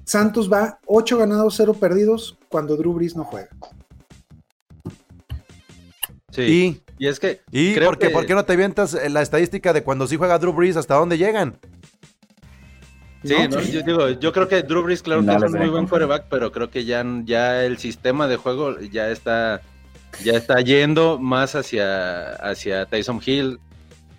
[0.04, 3.50] Santos va 8 ganados, 0 perdidos cuando Drew Brees no juega.
[6.32, 6.82] Sí.
[7.00, 7.42] Y es que.
[7.52, 10.08] ¿Y creo por qué, que- por qué no te avientas eh, la estadística de cuando
[10.08, 11.58] sí juega Drew Brees hasta dónde llegan?
[13.28, 13.62] Sí, ¿no?
[13.62, 15.88] yo digo, yo creo que Drew Brees, claro que No es les un muy buen
[15.88, 19.62] quarterback, pero creo que ya, ya el sistema de juego ya está,
[20.24, 23.60] ya está yendo más hacia, hacia Tyson Hill.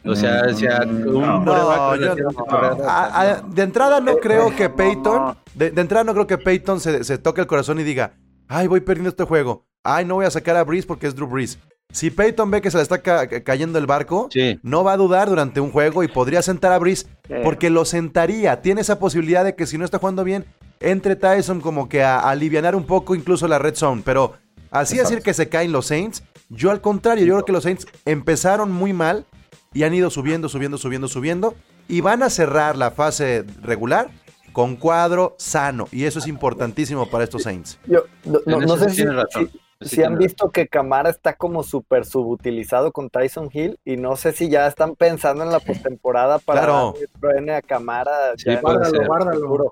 [0.05, 5.37] O sea, hacia Mm, un que que de entrada no creo que Peyton.
[5.55, 8.15] De, de entrada no creo que Peyton se, se toque el corazón y diga,
[8.47, 11.27] ay, voy perdiendo este juego, ay, no voy a sacar a Breeze porque es Drew
[11.27, 11.59] Brees.
[11.91, 14.61] Si Peyton ve que se le está ca- ca- cayendo el barco, Sí.
[14.63, 17.07] no va a dudar durante un juego y podría sentar a Sí.
[17.43, 18.61] porque lo sentaría.
[18.61, 20.45] Tiene esa posibilidad de que si no está jugando bien,
[20.81, 24.03] entre Tyson como que a, a alivianar un poco incluso la red zone.
[24.05, 24.35] Pero
[24.71, 27.87] así decir que se caen los Saints, yo al contrario, yo creo que los Saints
[28.05, 29.25] empezaron muy mal
[29.73, 31.55] y han ido subiendo, subiendo, subiendo, subiendo
[31.89, 34.11] y van a cerrar la fase regular
[34.53, 37.79] con cuadro sano y eso es importantísimo para estos Saints.
[37.87, 39.49] Yo no, sé si, razón.
[39.51, 44.17] si- si han visto que Camara está como súper subutilizado con Tyson Hill y no
[44.17, 46.95] sé si ya están pensando en la postemporada para Claro.
[47.21, 48.11] darle a Camara.
[48.37, 49.07] Sí, ya en puede el ser.
[49.07, 49.71] Guárdalo,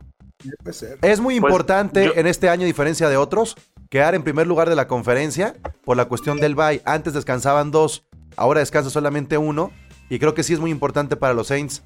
[0.71, 0.99] ser.
[1.03, 3.57] Es muy Pues, importante yo- en este año, a diferencia de otros,
[3.91, 6.83] quedar en primer lugar de la conferencia por la cuestión del bye.
[6.85, 8.05] Antes descansaban dos,
[8.37, 9.73] ahora descansa solamente uno.
[10.09, 11.83] Y creo que sí es muy importante para los Saints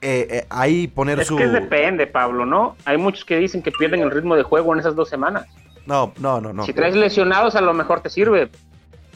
[0.00, 1.36] eh, eh, ahí poner Es su...
[1.36, 2.74] que depende, Pablo, ¿no?
[2.86, 5.46] Hay muchos que dicen que pierden el ritmo de juego en esas dos semanas.
[5.90, 6.64] No, no, no, no.
[6.64, 8.48] Si traes lesionados, a lo mejor te sirve.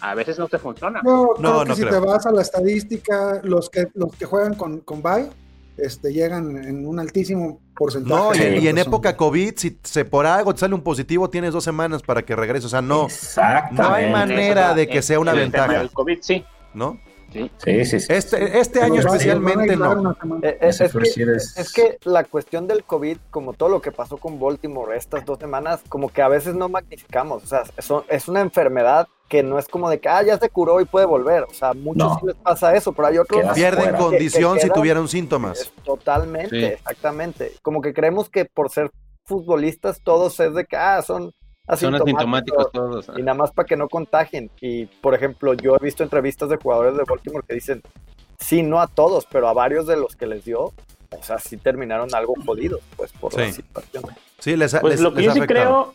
[0.00, 1.00] A veces no te funciona.
[1.02, 2.00] No, creo que no si creo.
[2.00, 5.30] te vas a la estadística, los que, los que juegan con, con bye
[5.76, 8.14] este, llegan en un altísimo porcentaje.
[8.14, 8.88] No, y, en- y en razón.
[8.92, 12.34] época COVID, si se por algo te sale un positivo, tienes dos semanas para que
[12.36, 12.66] regrese.
[12.66, 13.82] O sea, no, Exactamente.
[13.82, 16.44] no hay manera de que sea una el ventaja, del COVID, sí.
[16.74, 16.98] ¿no?
[17.34, 17.50] Sí.
[17.58, 18.12] Sí, sí, sí.
[18.12, 20.16] Este, este año especialmente no.
[20.42, 23.92] Eh, Ese es, que, es- es que la cuestión del COVID, como todo lo que
[23.92, 27.42] pasó con Baltimore estas dos semanas, como que a veces no magnificamos.
[27.42, 30.48] O sea, eso- es una enfermedad que no es como de que, ah, ya se
[30.48, 31.42] curó y puede volver.
[31.44, 32.18] O sea, muchos No.
[32.20, 33.98] sí les pasa eso, pero hay otros Quedas Pierden fuera.
[33.98, 35.60] que- condición que si quedan- tuvieron síntomas.
[35.60, 36.64] Es Totalmente, Sí.
[36.66, 37.52] exactamente.
[37.62, 38.90] Como que creemos que por ser
[39.26, 41.32] futbolistas todos es de que, ah, son
[41.78, 43.06] Son asintomáticos todos.
[43.16, 44.50] y nada más para que no contagien.
[44.60, 47.82] Y, por ejemplo, yo he visto entrevistas de jugadores de Baltimore que dicen,
[48.38, 51.56] sí, no a todos, pero a varios de los que les dio, o sea, sí
[51.56, 53.52] terminaron algo jodidos, pues, por la Sí.
[53.52, 54.04] situación.
[54.38, 55.94] Sí, les, ha- Pues les- lo que les yo sí creo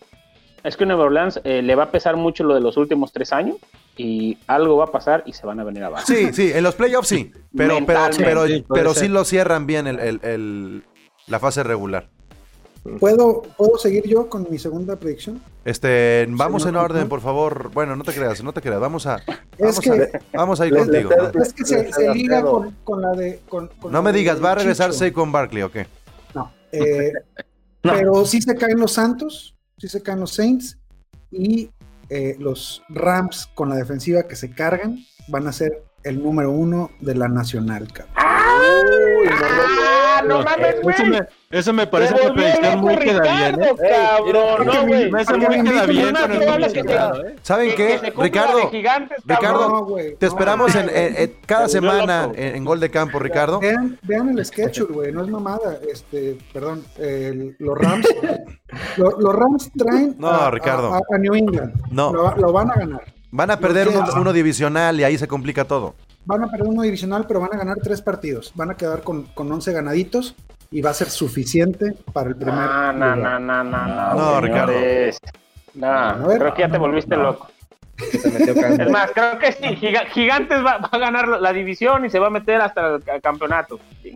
[0.64, 3.32] es que Nueva Orleans eh, le va a pesar mucho lo de los últimos tres
[3.32, 3.58] años
[3.96, 6.04] y algo va a pasar y se van a venir abajo.
[6.08, 8.42] Sí, sí, en los playoffs sí, pero, pero, pero,
[8.74, 10.84] pero sí lo cierran bien el, el- el-
[11.28, 12.10] la fase regular.
[13.00, 15.42] ¿Puedo, ¿Puedo seguir yo con mi segunda predicción?
[15.66, 17.70] Este, vamos en orden, por favor.
[17.74, 18.80] Bueno, no te creas, no te creas.
[18.80, 19.22] Vamos a,
[19.60, 21.10] vamos que- a, vamos a ir Le- contigo.
[21.44, 23.42] Es que se, se liga con, con la de.
[23.50, 25.06] Con, con No la me de digas, ¿va a regresar Chicho.
[25.06, 25.88] Saquon Barkley o qué?
[26.34, 26.52] No.
[26.72, 27.12] eh,
[27.84, 27.94] No.
[27.94, 30.78] Pero sí se caen los Santos, sí se caen los Saints
[31.32, 31.70] y
[32.10, 36.92] eh, los Rams con la defensiva que se cargan van a ser el número uno
[37.00, 38.14] de la nacional, cabrón.
[39.32, 41.10] ¡Ah, no mames, Eso güey!
[41.10, 43.70] me, eso me parece una predicción muy queda bien, ¿eh?
[43.78, 45.12] Cabrón, no, güey.
[45.12, 47.36] Me muy queda bien con el.
[47.42, 48.12] ¿Saben qué?
[48.18, 48.70] Ricardo.
[48.72, 49.10] Ricardo,
[49.70, 50.98] No, te no, esperamos en, güey.
[51.06, 53.60] en- en cada semana en, en Gol de Campo, Ricardo.
[53.60, 55.78] Vean, vean el schedule, güey, no es mamada.
[55.90, 56.84] Este, perdón,
[57.60, 58.08] los Rams,
[58.98, 60.94] lo- los Rams traen No, a, Ricardo.
[60.94, 61.74] a- a New England.
[61.92, 62.12] No.
[62.14, 63.02] Lo, lo van a ganar.
[63.32, 65.96] Van a perder uno, uno divisional y ahí se complica todo.
[66.26, 68.52] Van a perder uno divisional, pero van a ganar tres partidos.
[68.56, 70.36] Van a quedar con, con 11 ganaditos
[70.72, 72.56] y va a ser suficiente para el primer.
[72.56, 74.42] No, no, no, no, no, No, no.
[74.42, 74.74] Ricardo.
[74.74, 75.18] señores.
[75.76, 77.48] No, creo que ya te volviste loco.
[77.98, 78.82] Se metió cáncer.
[78.88, 82.18] Es más, creo que sí, Giga- Gigantes va, va a ganar la, división y se
[82.18, 83.78] va a meter hasta el ca- campeonato.
[84.02, 84.12] Sí,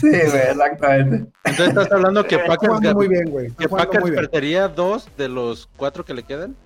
[0.00, 0.16] güey,
[0.50, 1.30] exactamente.
[1.44, 3.50] Entonces estás hablando que Packers, muy bien, güey.
[3.52, 4.24] Que Packers muy bien.
[4.24, 6.56] perdería dos de los cuatro que le quedan.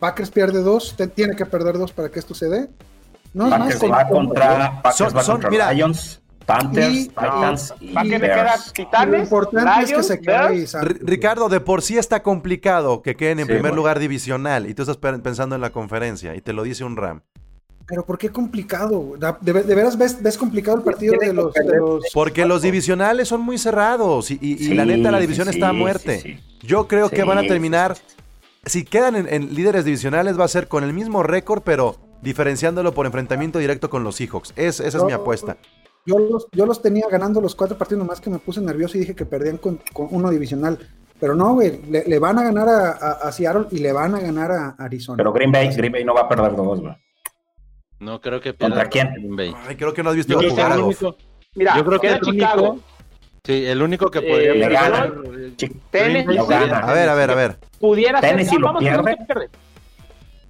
[0.00, 2.68] Packers pierde dos, te- tiene que perder dos para que esto se dé.
[3.32, 5.72] No es más, Packers con- va con- contra, Packers Son- va son- contra mira.
[5.72, 9.06] Lions, Panthers, Y- Titans y ¿Para qué queda.
[9.06, 10.78] Lo importante es que se.
[10.78, 14.74] R- Ricardo, de por sí está complicado que queden en Sí, primer lugar divisional y
[14.74, 17.20] tú estás pe- pensando en la conferencia y te lo dice un Ram.
[17.86, 19.14] Pero ¿por qué complicado?
[19.18, 23.28] ¿De, de veras ves, ves complicado el partido de los, de los- Porque los divisionales
[23.28, 26.20] son muy cerrados y, y- y Sí, la neta la división sí, está a muerte.
[26.20, 26.66] sí, sí.
[26.66, 28.02] Yo creo que van a sí, terminar, sí,
[28.66, 32.92] si quedan en, en líderes divisionales va a ser con el mismo récord, pero diferenciándolo
[32.92, 34.52] por enfrentamiento directo con los Seahawks.
[34.56, 35.56] Es, esa es mi apuesta.
[36.06, 39.00] yo los, yo los tenía ganando los cuatro partidos, nomás que me puse nervioso y
[39.00, 40.78] dije que perdían con, con uno divisional.
[41.18, 44.14] Pero no, güey, le, le van a ganar a, a- a Seattle y le van
[44.14, 45.18] a ganar a Arizona.
[45.18, 46.94] Pero Green Bay, Green Bay no va a perder dos, güey.
[47.98, 49.12] No creo que ¿Contra pierda quién?
[49.14, 49.54] Green Bay.
[49.68, 50.76] Ay, creo que no has visto Yo jugar a
[51.54, 52.78] Mira, yo creo que el Chicago.
[53.44, 55.56] Sí, el único que Eh, podría ganan.
[55.56, 56.78] Chi- Tennessee No gana.
[56.78, 57.58] A ver, a ver, a ver.
[57.78, 58.30] Pudiera ser.
[58.30, 59.48] Tennessee ah, lo vamos, pierde.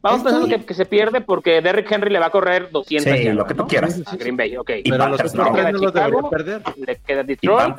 [0.03, 3.19] Vamos pensando que, que, se pierde porque Derrick Henry le va a correr 200.
[3.19, 4.01] Sí, lo que tú quieras.
[4.07, 4.71] A Green Bay, ok.
[4.85, 6.63] Pero los otros no, no Chicago, perder.
[6.77, 7.77] Le queda Detroit.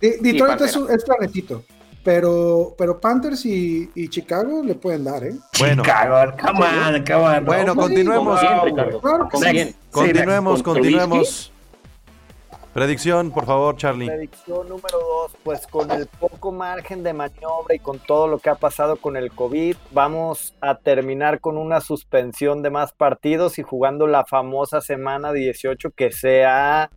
[0.00, 1.64] Y Detroit es, es planetito.
[2.04, 5.34] Pero, pero Panthers y, y, Chicago le pueden dar, ¿eh?
[5.58, 7.44] Bueno, Chicago, come on, come on.
[7.44, 8.40] Bueno, continuemos.
[9.90, 11.52] Continuemos, continuemos.
[12.78, 14.06] Predicción, por favor, Charlie.
[14.06, 18.50] Predicción número dos, pues con el poco margen de maniobra y con todo lo que
[18.50, 23.64] ha pasado con el COVID, vamos a terminar con una suspensión de más partidos y
[23.64, 26.88] jugando la famosa semana 18 que se ha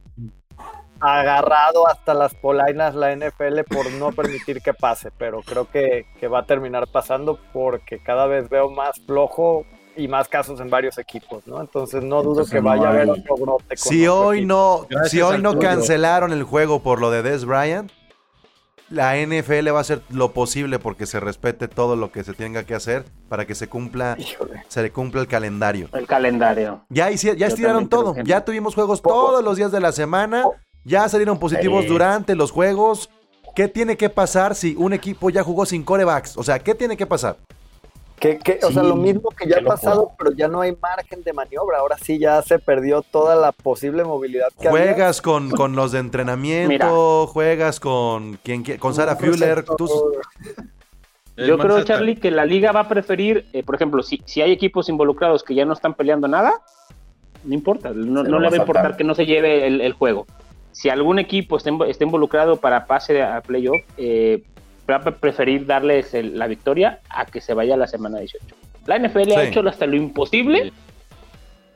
[1.00, 6.28] agarrado hasta las polainas la NFL por no permitir que pase, pero creo que, que
[6.28, 9.66] va a terminar pasando porque cada vez veo más flojo
[9.96, 11.60] y más casos en varios equipos, ¿no?
[11.62, 13.78] Entonces no dudo que vaya a haber otro brote.
[13.78, 17.92] si hoy no, si hoy no cancelaron el juego por lo de Des Bryant,
[18.92, 22.66] la NFL va a hacer lo posible porque se respete todo lo que se tenga
[22.66, 24.18] que hacer para que se cumpla,
[24.68, 25.88] se le cumpla el calendario.
[25.94, 26.82] El calendario.
[26.90, 28.16] Ya, ya estiraron todo.
[28.24, 30.46] Ya tuvimos juegos todos los días de la semana.
[30.84, 33.10] Ya salieron positivos durante los juegos.
[33.56, 36.38] ¿Qué tiene que pasar si un equipo ya jugó sin corebacks?
[36.38, 37.38] O sea, ¿qué tiene que pasar?
[38.22, 41.34] Que, o sea, lo mismo que ya ha pasado, pero ya no hay margen de
[41.34, 41.80] maniobra.
[41.80, 46.00] Ahora sí ya se perdió toda la posible movilidad que Juegas Con, con los de
[46.00, 49.66] entrenamiento, juegas con quien con Sarah Fuller.
[51.36, 54.52] Yo creo, Charlie, que la liga va a preferir, eh, por ejemplo, si, si hay
[54.52, 56.62] equipos involucrados que ya no están peleando nada,
[57.44, 60.28] no importa, no, le va a importar que no se lleve el, juego.
[60.74, 64.44] Si algún equipo está, está involucrado para pase a playoff, eh,
[64.92, 68.56] va a preferir darles la victoria a que se vaya a la semana 18.
[68.86, 70.72] La NFL ha hecho hasta lo imposible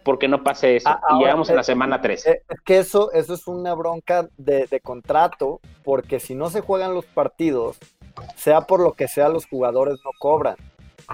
[0.06, 0.88] porque no pase eso.
[0.88, 2.26] Ah, y llegamos en la semana 3.
[2.28, 7.06] Es que eso, eso es una bronca de, contrato, porque si no se juegan los
[7.06, 7.78] partidos,
[8.36, 10.56] sea por lo que sea, los jugadores no cobran.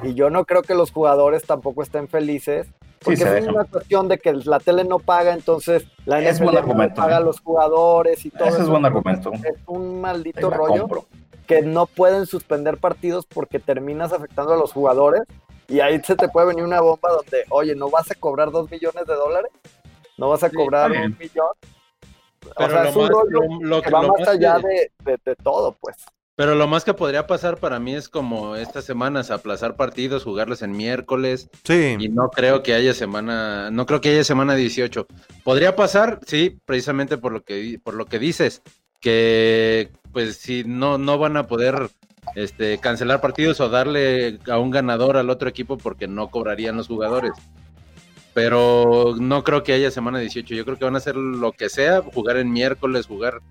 [0.04, 2.68] Y yo no creo que los jugadores tampoco estén felices.
[3.04, 7.18] Porque es una cuestión de que la tele no paga, entonces la NFL no paga
[7.18, 8.48] a los jugadores y todo.
[8.48, 9.32] Ese es buen argumento.
[9.34, 10.88] Es un maldito rollo
[11.52, 15.24] que no pueden suspender partidos porque terminas afectando a los jugadores
[15.68, 18.72] y ahí se te puede venir una bomba donde, oye, ¿no vas a cobrar dos
[18.72, 19.52] millones de dólares?
[20.18, 21.50] ¿No vas a cobrar un millón?
[22.56, 25.98] o sea, es un rollo que va más allá de, todo, pues.
[26.36, 30.62] Pero lo más que podría pasar para mí es como estas semanas aplazar partidos, jugarles
[30.62, 31.50] en miércoles.
[31.66, 31.98] Sí.
[32.00, 35.06] Y no creo que haya semana, no creo que haya semana 18.
[35.44, 38.62] Podría pasar, sí, precisamente por lo que por lo que dices,
[39.02, 41.90] que pues si no, no van a poder
[42.36, 46.88] este, cancelar partidos o darle a un ganador al otro equipo porque no cobrarían los
[46.88, 47.32] jugadores.
[48.34, 50.56] Pero no creo que haya semana 18.
[50.56, 53.42] Yo creo que van a hacer lo que sea, jugar en miércoles, jugar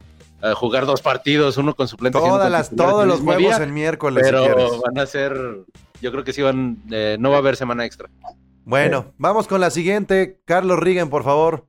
[0.43, 2.21] uh, jugar dos partidos, uno con suplentes.
[2.21, 4.25] Todas las, todos los juegos en miércoles.
[4.25, 5.37] Pero van a ser,
[6.01, 8.09] yo creo que sí van, eh, no va a haber semana extra.
[8.65, 10.41] Bueno, vamos con la siguiente.
[10.47, 11.67] Carlos Rigen, por favor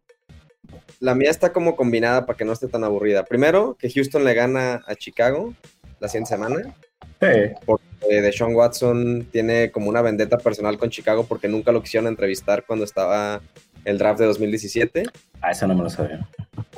[0.99, 3.23] la mía está como combinada para que no esté tan aburrida.
[3.23, 5.53] Primero, que Houston le gana a Chicago
[5.99, 6.75] la siguiente semana.
[7.19, 7.53] Sí.
[7.65, 12.65] Porque Deshaun Watson tiene como una vendetta personal con Chicago porque nunca lo quisieron entrevistar
[12.65, 13.41] cuando estaba
[13.85, 15.03] el draft de 2017.
[15.41, 16.27] Ah, eso no me lo sabía.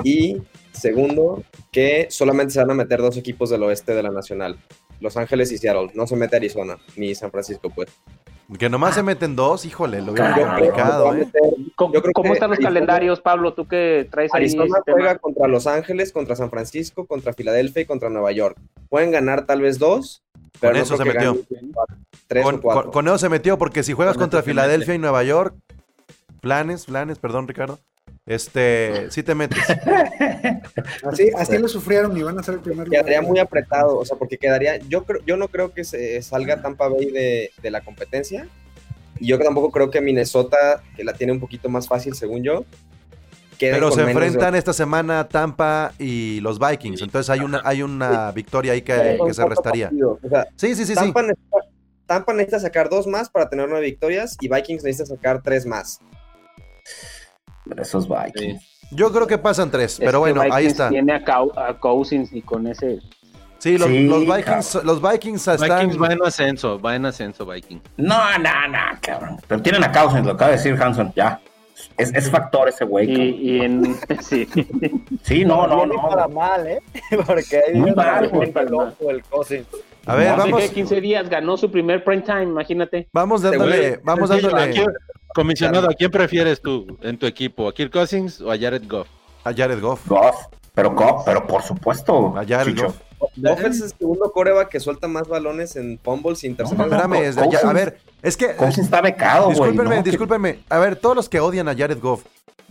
[0.03, 4.57] Y segundo, que solamente se van a meter dos equipos del oeste de la Nacional.
[4.99, 5.91] Los Ángeles y Seattle.
[5.93, 7.89] No se mete Arizona ni San Francisco, pues.
[8.59, 11.27] Que nomás se meten dos, híjole, lo veo complicado, ¿eh?
[11.75, 13.53] ¿Cómo, están los calendarios, Pablo?
[13.53, 14.41] ¿Tú qué traes ahí?
[14.41, 18.57] Arizona juega contra Los Ángeles, contra San Francisco, contra Filadelfia y contra Nueva York.
[18.89, 20.23] Pueden ganar tal vez dos,
[20.59, 21.37] pero con eso se metió.
[22.27, 25.55] Tres con, o con, eso se metió, porque si juegas contra Filadelfia y Nueva York,
[26.41, 27.79] planes, planes, perdón, Ricardo.
[28.25, 29.59] Este, sí te metes.
[31.03, 33.05] así, así lo sufrieron y van a ser el primer lugar.
[33.05, 36.61] Quedaría muy apretado, o sea, porque quedaría, yo creo, yo no creo que se salga
[36.61, 38.47] Tampa Bay de, de la competencia.
[39.19, 42.65] Y yo tampoco creo que Minnesota, que la tiene un poquito más fácil según yo.
[43.71, 47.01] Pero se enfrentan esta semana Tampa y los Vikings.
[47.01, 48.93] Entonces hay una, hay una victoria ahí que,
[49.31, 49.89] se restaría.
[50.55, 51.57] sí, sí, sí, Tampa, Necesita,
[52.05, 55.99] Tampa necesita sacar dos más para tener nueve victorias y Vikings necesita sacar tres más.
[57.77, 58.61] Esos Vikings.
[58.91, 60.89] Yo creo que pasan tres, pero bueno, ahí está.
[60.89, 62.99] Tiene a, Cousins y con ese.
[63.57, 65.87] Sí, los, Vikings, los Vikings están.
[65.87, 67.81] Vikings va en ascenso, va en ascenso Vikings.
[67.97, 69.37] No, no, no, cabrón.
[69.47, 71.39] Pero tienen a Cousins, lo acaba de decir Hanson, ya.
[71.97, 73.09] Es, es factor ese güey.
[73.09, 73.95] Y, y, en.
[74.21, 74.47] Sí.
[75.23, 76.09] sí, no, no, no.
[76.09, 76.79] para mal, ¿eh?
[77.25, 79.67] Porque ahí muy mal, el Cousins.
[80.05, 80.61] A ver, vamos.
[80.61, 83.07] Hace 15 días ganó su primer prime time, imagínate.
[83.13, 84.85] Vamos dándole, vamos dándole.
[85.33, 87.67] Comisionado, ¿a quién prefieres tú en tu equipo?
[87.67, 89.07] ¿A Kirk Cousins o a Jared Goff?
[89.43, 90.07] A Jared Goff.
[90.07, 90.35] Goff.
[90.73, 92.95] Pero, pero por supuesto, Allá el Goff
[93.69, 96.93] es el segundo coreba que suelta más balones en fumbles y intercepciones.
[96.93, 98.55] espérame, a ver, es que.
[98.77, 100.59] está becado, Discúlpenme, discúlpenme.
[100.69, 102.23] A ver, todos los que odian a Jared Goff,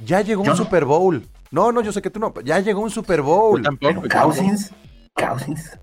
[0.05, 1.27] ya llegó un Super Bowl.
[1.51, 2.33] No, no, yo sé que tú no.
[2.44, 3.62] Ya llegó un Super Bowl.
[4.11, 4.72] Cousins.
[5.14, 5.79] Cousins.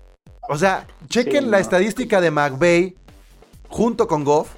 [0.48, 2.96] O sea, chequen la estadística de McVay
[3.68, 4.56] junto con Goff,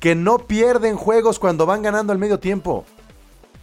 [0.00, 2.84] que no pierden juegos cuando van ganando al medio tiempo.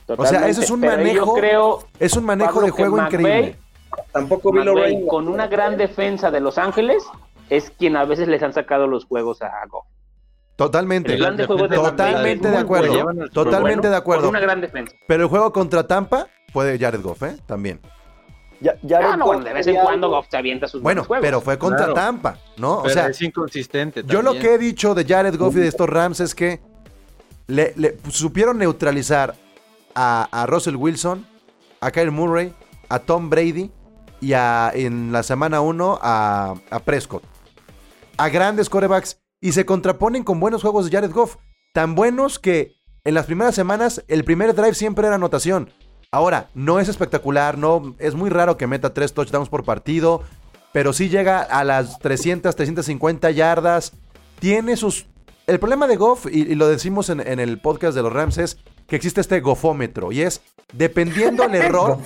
[0.07, 1.33] o sea, eso es un manejo.
[1.33, 3.57] Creo, es un manejo de juego increíble.
[4.11, 4.53] Tampoco
[5.09, 7.03] con una gran defensa de Los Ángeles
[7.49, 9.85] es quien a veces les han sacado los juegos a Goff.
[10.55, 11.17] Totalmente.
[11.17, 13.29] totalmente de acuerdo.
[13.31, 14.29] Totalmente de acuerdo.
[14.29, 14.95] Una gran defensa.
[15.07, 17.37] Pero el juego contra Tampa puede Jared Goff, ¿eh?
[17.45, 17.79] También.
[18.59, 21.93] Ya, ah, no, de vez en cuando Goff se avienta sus Bueno, pero fue contra
[21.93, 22.79] Tampa, ¿no?
[22.79, 24.03] o sea, es inconsistente.
[24.05, 26.59] Yo lo que he dicho de Jared Goff y de estos Rams es que
[27.47, 29.35] le, supieron neutralizar
[29.95, 31.25] a, a, Russell Wilson,
[31.81, 32.53] a Kyle Murray,
[32.89, 33.71] a Tom Brady
[34.19, 37.23] y a, en la semana 1 a, a Prescott.
[38.17, 41.37] A grandes corebacks y se contraponen con buenos juegos de Jared Goff.
[41.73, 45.71] Tan buenos que en las primeras semanas el primer drive siempre era anotación.
[46.11, 50.23] Ahora, no es espectacular, no es muy raro que meta tres touchdowns por partido,
[50.71, 53.93] pero sí llega a las 300, 350 yardas.
[54.39, 55.05] Tiene sus...
[55.47, 58.95] El problema de Goff, y, lo decimos en, el podcast de los Rams, es que
[58.95, 60.41] existe este gofómetro y es
[60.73, 61.97] dependiendo el error,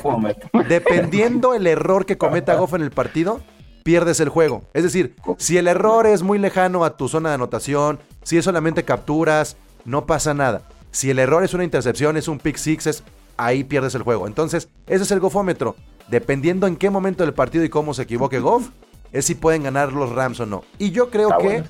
[0.68, 3.42] dependiendo el error que cometa Goff en el partido,
[3.84, 4.64] pierdes el juego.
[4.74, 8.46] Es decir, si el error es muy lejano a tu zona de anotación, si es
[8.46, 10.64] solamente capturas, no pasa nada.
[10.92, 13.04] Si el error es una intercepción, es un pick six,
[13.42, 14.28] ahí pierdes el juego.
[14.28, 15.76] Entonces, ese es el gofómetro.
[16.10, 18.70] Dependiendo en qué momento del partido y cómo se equivoque Goff,
[19.12, 20.64] es si pueden ganar los Rams o no.
[20.78, 21.64] Y yo creo que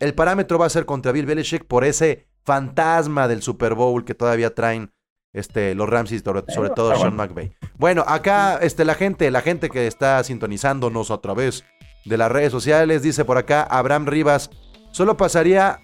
[0.00, 4.14] el parámetro va a ser contra Bill Belichick por ese fantasma del Super Bowl que
[4.14, 4.92] todavía traen
[5.32, 7.52] este, los Rams y sobre, todo Sean McVay.
[7.76, 11.64] Bueno, acá este, la gente, la gente que está sintonizándonos a través
[12.04, 14.50] de las redes sociales, dice por acá Abraham Rivas,
[14.92, 15.80] solo pasaría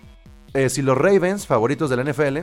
[0.55, 2.39] eh, si los Ravens, favoritos de la NFL,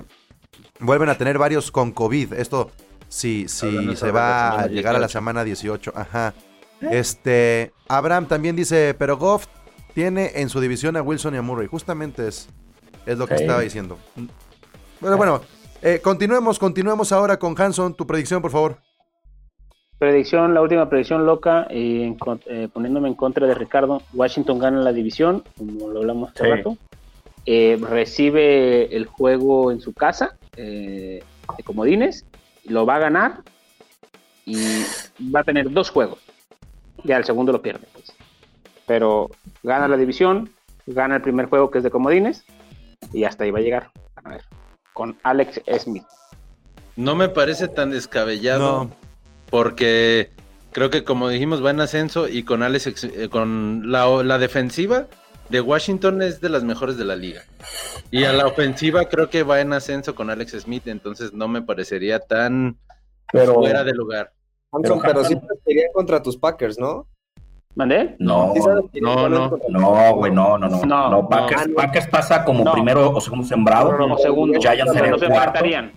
[0.79, 2.33] vuelven a tener varios con COVID.
[2.33, 2.71] Esto
[3.11, 5.91] si, si se va a llegar a la semana 18.
[5.93, 6.33] Ajá.
[6.79, 9.47] Este, Abraham también dice, pero Goff
[9.93, 11.67] tiene en su división a Wilson y a Murray.
[11.67, 12.47] Justamente es,
[13.05, 13.97] es lo que estaba diciendo.
[15.01, 15.41] Bueno, bueno,
[15.81, 17.93] eh, continuemos, continuemos ahora con Hanson.
[17.95, 18.77] Tu predicción, por favor.
[19.99, 24.01] Predicción, la última predicción loca, eh, eh, poniéndome en contra de Ricardo.
[24.13, 26.77] Washington gana la división, como lo hablamos hace rato.
[27.45, 31.23] recibe el juego en su casa, de
[31.65, 32.25] comodines,
[32.65, 33.43] lo va a ganar
[34.45, 34.83] y
[35.33, 36.19] va a tener dos juegos.
[37.03, 37.87] Ya el segundo lo pierde.
[37.93, 38.13] Pues.
[38.85, 39.29] Pero
[39.63, 40.51] gana la división,
[40.85, 42.43] gana el primer juego que es de comodines
[43.13, 43.91] y hasta ahí va a llegar.
[44.15, 44.41] A ver
[44.93, 46.03] con Alex Smith.
[46.95, 48.89] No me parece tan descabellado
[49.49, 50.31] porque
[50.71, 55.07] creo que como dijimos va en ascenso y con Alex eh, con la, defensiva
[55.51, 57.41] de Washington es de las mejores de la liga.
[58.09, 61.61] Y a la ofensiva creo que va en ascenso con Alex Smith, entonces no me
[61.61, 62.77] parecería tan
[63.31, 64.31] fuera de lugar.
[64.81, 67.05] pero, sí sería contra tus Packers, ¿no?
[67.75, 68.15] ¿Mandé?
[68.19, 68.53] No,
[69.01, 71.09] no, no, no, güey, no, no, no.
[71.09, 73.97] No, Packers, pasa como primero o segundo sembrado.
[73.97, 74.59] No, segundo.
[74.59, 75.91] Giants no se empatarían.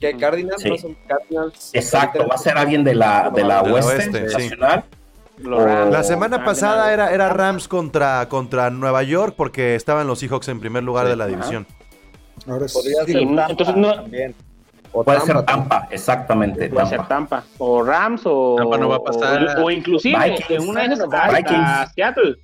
[0.00, 0.62] ¿Qué Cardinals?
[0.62, 0.96] Sí.
[1.06, 4.84] Cardinals Exacto, va a ser alguien de la, de la oeste, nacional.
[5.40, 10.60] La semana pasada era, era Rams contra, contra Nueva York porque estaban los Seahawks en
[10.60, 11.66] primer lugar de la división.
[12.46, 13.92] Ahora sí, entonces no,
[15.04, 16.68] puede ser Tampa, exactamente.
[16.68, 17.44] Puede ser Tampa.
[17.58, 18.56] O Rams o.
[18.56, 19.58] Tampa no va a pasar.
[19.62, 22.36] O, inclusive en una de esas a Seattle.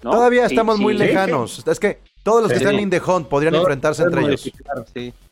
[0.00, 1.66] Todavía estamos muy lejanos.
[1.66, 4.50] Es que todos los que están in the hunt podrían enfrentarse entre ellos.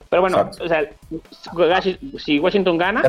[0.08, 0.90] Pero bueno, o sea,
[2.18, 3.02] si Washington gana,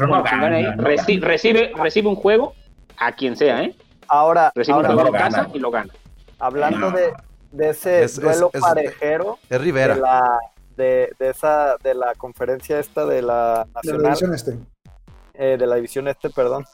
[0.78, 2.54] recibe, recibe un juego
[2.98, 3.76] a quien sea, ¿eh?
[4.08, 5.94] Ahora, recibe un en casa y lo gana.
[6.39, 7.13] Hablando de,
[7.52, 9.38] de ese duelo parejero.
[9.50, 9.96] Es Rivera.
[9.96, 10.39] De la,
[10.76, 13.84] de, de, esa, de la conferencia esta de la nacional.
[13.84, 14.58] De la división este.
[15.36, 16.66] Eh, de la división este, perdón.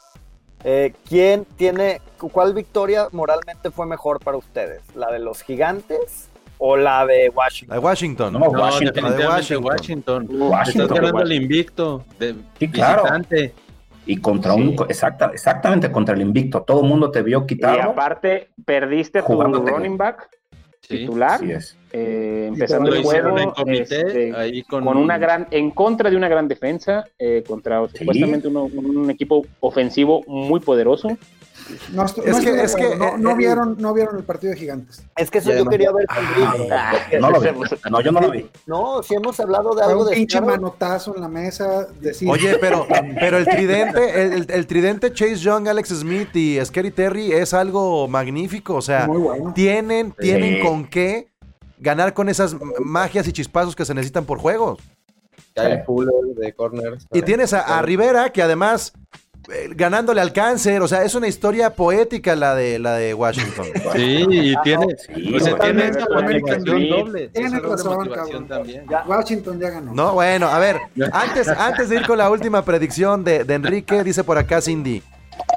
[0.64, 4.82] Eh, ¿Quién tiene, cuál victoria moralmente fue mejor para ustedes?
[4.94, 7.74] ¿La de los gigantes o la de Washington?
[7.74, 8.32] La de Washington.
[8.34, 9.04] No, Washington.
[9.04, 10.28] La de Washington.
[10.28, 10.28] Washington.
[10.82, 13.04] Estás ganando el invicto de sí, claro.
[14.10, 16.62] Y contra un, exacta, exactamente contra el invicto.
[16.62, 17.78] Todo el mundo te vio quitarlo.
[17.78, 20.28] Y aparte, perdiste tu running back
[20.80, 21.40] titular,
[21.92, 23.36] eh, empezando el juego
[23.66, 24.86] este, con...
[24.88, 30.58] una gran, en contra de una gran defensa, eh, contra supuestamente un, equipo ofensivo muy
[30.58, 31.16] poderoso.
[31.92, 35.02] No, es que, es que no, vieron, no vieron el partido de gigantes.
[35.16, 36.16] Es que eso yo quería ver con
[36.72, 37.48] ah, no, lo vi.
[37.90, 38.48] no, yo no lo vi.
[38.66, 41.88] No, si hemos hablado de algo un de pinche manotazo en la mesa.
[42.28, 42.86] Oye, pero,
[43.20, 48.08] pero el tridente, el, el, tridente Chase Young, Alex Smith y Scary Terry es algo
[48.08, 48.74] magnífico.
[48.74, 49.08] O sea,
[49.54, 51.30] tienen, tienen con qué
[51.80, 54.78] ganar con esas magias y chispazos que se necesitan por juegos.
[55.54, 57.06] de corners.
[57.12, 58.92] Y tienes a, Rivera, que además
[59.74, 63.66] ganándole al cáncer, o sea, es una historia poética la de la de Washington.
[63.92, 67.28] Sí, y tiene, tiene esa doble.
[67.28, 68.86] Tiene razón, También.
[69.06, 69.92] Washington ya ganó.
[69.92, 70.78] No, bueno, a ver,
[71.12, 75.02] antes, antes de ir con la última predicción de, de Enrique, dice por acá Cindy.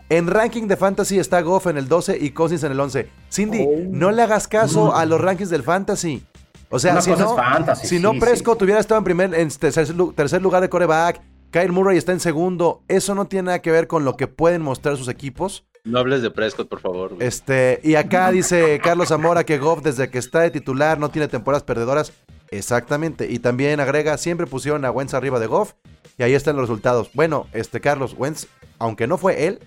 [0.10, 3.10] En ranking de fantasy está Goff en el 12 y Cousins en el 11.
[3.32, 3.72] Cindy, oh.
[3.89, 6.24] no le hagas caso a los rankings del fantasy.
[6.70, 7.36] O sea, si no,
[7.76, 11.22] si no Prescott hubiera estado en primer, en tercer, lugar de coreback,
[11.54, 14.64] Kyle Murray está en segundo, eso no tiene nada que ver con lo que pueden
[14.64, 15.64] mostrar sus equipos.
[15.84, 17.16] No hables de Prescott, por favor.
[17.20, 21.28] Este, y acá dice Carlos Zamora que Goff desde que está de titular no tiene
[21.28, 22.12] temporadas perdedoras.
[22.49, 23.32] Exactamente.
[23.32, 25.74] Y también agrega, siempre pusieron a Wentz arriba de Goff
[26.18, 27.12] y ahí están los resultados.
[27.14, 28.47] Bueno, este Carlos Wentz,
[28.80, 29.60] aunque no fue él,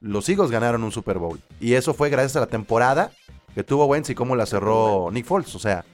[0.00, 1.40] los Eagles ganaron un Super Bowl.
[1.58, 3.12] Y eso fue gracias a la temporada
[3.54, 5.54] que tuvo Wentz y cómo la cerró Nick Foles.
[5.54, 5.86] O sea,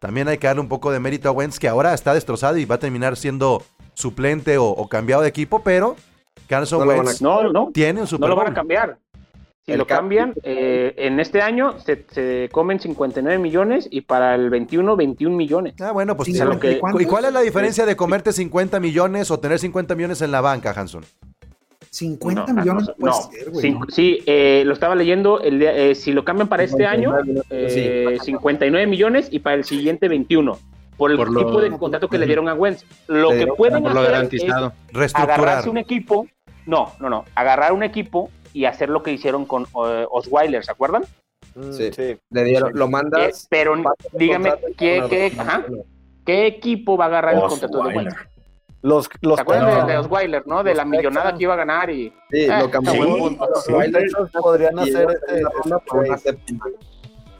[0.00, 2.64] también hay que darle un poco de mérito a Wentz, que ahora está destrozado y
[2.64, 3.64] va a terminar siendo
[3.94, 5.96] suplente o, cambiado de equipo, pero
[6.48, 7.22] Carson Wentz
[7.72, 8.98] tiene un Super No lo van a cambiar.
[9.64, 14.96] Si lo cambian, eh, en este año se, comen 59 millones y para el 21,
[14.96, 15.74] 21 millones.
[15.80, 19.94] Ah, bueno, pues ¿y cuál es la diferencia de comerte 50 millones o tener 50
[19.94, 21.04] millones en la banca, Hanson?
[21.90, 23.76] 50 millones puede ser, güey.
[23.90, 25.40] Sí, eh, lo estaba leyendo.
[25.40, 27.14] El eh, si lo cambian para este año,
[27.48, 30.58] 59 millones y para el siguiente 21
[30.96, 32.84] por el tipo de contrato que le dieron a Wentz.
[33.08, 34.30] Lo que pueden hacer
[35.02, 36.26] es agarrarse un equipo,
[36.66, 40.70] no, no, no, agarrar un equipo y hacer lo que hicieron con uh, Osweiler, ¿se
[40.70, 41.04] acuerdan?
[41.54, 42.18] Mm, sí, sí.
[42.30, 43.44] Le dieron, lo mandas.
[43.44, 43.74] Eh, pero
[44.12, 45.64] dígame, ¿qué, qué, ajá,
[46.24, 48.14] ¿qué, equipo va a agarrar el contrato de Wentz?
[48.82, 50.64] Los, los ¿Te acuerdas de, Osweiler, no?
[50.64, 52.12] De la millonada que iba a ganar y.
[52.30, 52.92] Sí, lo eh, cambió.
[53.64, 53.72] Sí,
[54.32, 55.08] podrían hacer
[56.16, 56.58] este,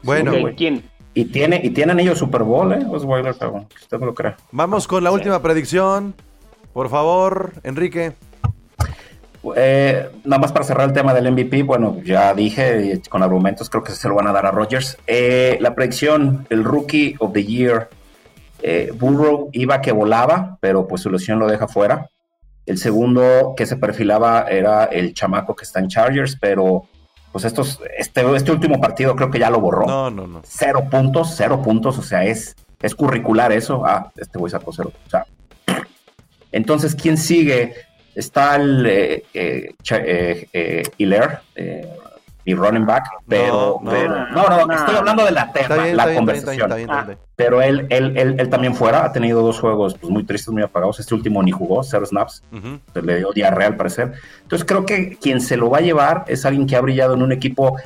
[0.03, 0.89] Bueno, ¿quién?
[1.13, 2.85] Y, tiene, y tienen ellos Super Bowl, ¿eh?
[2.89, 4.35] Osweiler, usted me lo cree.
[4.51, 6.15] Vamos con la última predicción.
[6.73, 8.13] Por favor, Enrique.
[9.55, 13.83] Eh, nada más para cerrar el tema del MVP, bueno, ya dije con argumentos, creo
[13.83, 14.97] que se lo van a dar a Rogers.
[15.05, 17.89] Eh, la predicción, el Rookie of the Year,
[18.61, 22.09] eh, Burrow iba que volaba, pero pues su lesión lo deja fuera.
[22.65, 26.85] El segundo que se perfilaba era el chamaco que está en Chargers, pero
[27.33, 29.87] pues estos, este, este último partido creo que ya lo borró.
[29.87, 30.41] No, no, no.
[30.45, 33.83] Cero puntos, cero puntos, o sea, es, es curricular eso.
[33.85, 34.91] Ah, este güey sacó cero.
[35.07, 35.25] O sea,
[36.51, 37.73] entonces, ¿quién sigue?
[38.13, 39.73] Está el eh, eh,
[40.53, 41.39] eh, Hilaire,
[42.45, 45.51] y running back, pero no, no, no, estoy hablando de la,
[45.93, 46.69] la conversación.
[47.35, 50.99] pero él, él, él, también fuera, ha tenido dos juegos pues, muy tristes, muy apagados.
[50.99, 52.43] Este último ni jugó, cero snaps,
[52.93, 54.13] le dio diarrea al parecer.
[54.41, 57.21] Entonces creo que quien se lo va a llevar es alguien que ha brillado en
[57.21, 57.77] un equipo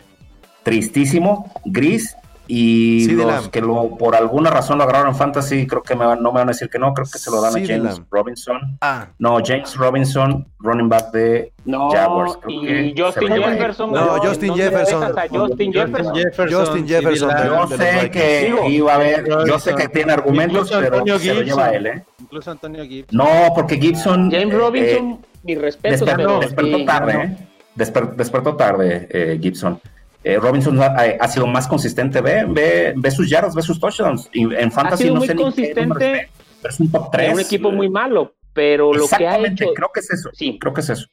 [0.64, 2.16] tristísimo, gris,
[2.48, 6.32] y los que lo, por alguna razón lo agarraron en Fantasy, creo que me no
[6.32, 8.78] me van a decir que no, creo que se lo dan a James Robinson.
[8.82, 9.08] Ah.
[9.20, 12.40] No, James Robinson, running back de Jaguars.
[12.48, 13.92] y Justin Jefferson.
[13.92, 15.14] No, Justin Jefferson.
[15.30, 16.14] Justin Jefferson.
[16.50, 17.30] Justin Jefferson.
[17.38, 21.70] Yo sé que iba a haber, yo sé que tiene argumentos, pero se lo lleva
[21.72, 22.04] él, ¿eh?
[22.20, 23.18] Incluso Antonio Gibson.
[23.18, 24.32] No, porque Gibson.
[24.32, 26.40] James eh, Robinson, mi respeto.
[26.40, 27.38] Despertó, tarde, ¿eh?
[27.76, 29.80] despertó tarde, eh, Gibson.
[30.24, 32.22] Eh, Robinson ha, sido más consistente.
[32.22, 34.30] Ve, ve, ve sus yardas, ve sus touchdowns.
[34.34, 36.30] Y en fantasy no sé consistente, ni qué
[36.62, 37.28] pero es un top 3.
[37.28, 39.74] Es un equipo muy malo, pero lo que ha hecho.
[39.74, 40.30] Creo que es eso.
[40.34, 40.58] Sí.
[40.60, 41.08] Creo que es eso.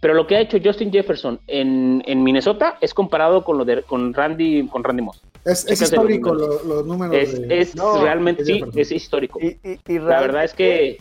[0.00, 3.82] Pero lo que ha hecho Justin Jefferson en, en Minnesota es comparado con lo de
[3.82, 5.22] con Randy con Randy Moss.
[5.44, 7.14] Es, histórico los números.
[7.16, 9.38] Es, realmente, sí, es histórico.
[9.86, 10.98] la verdad es que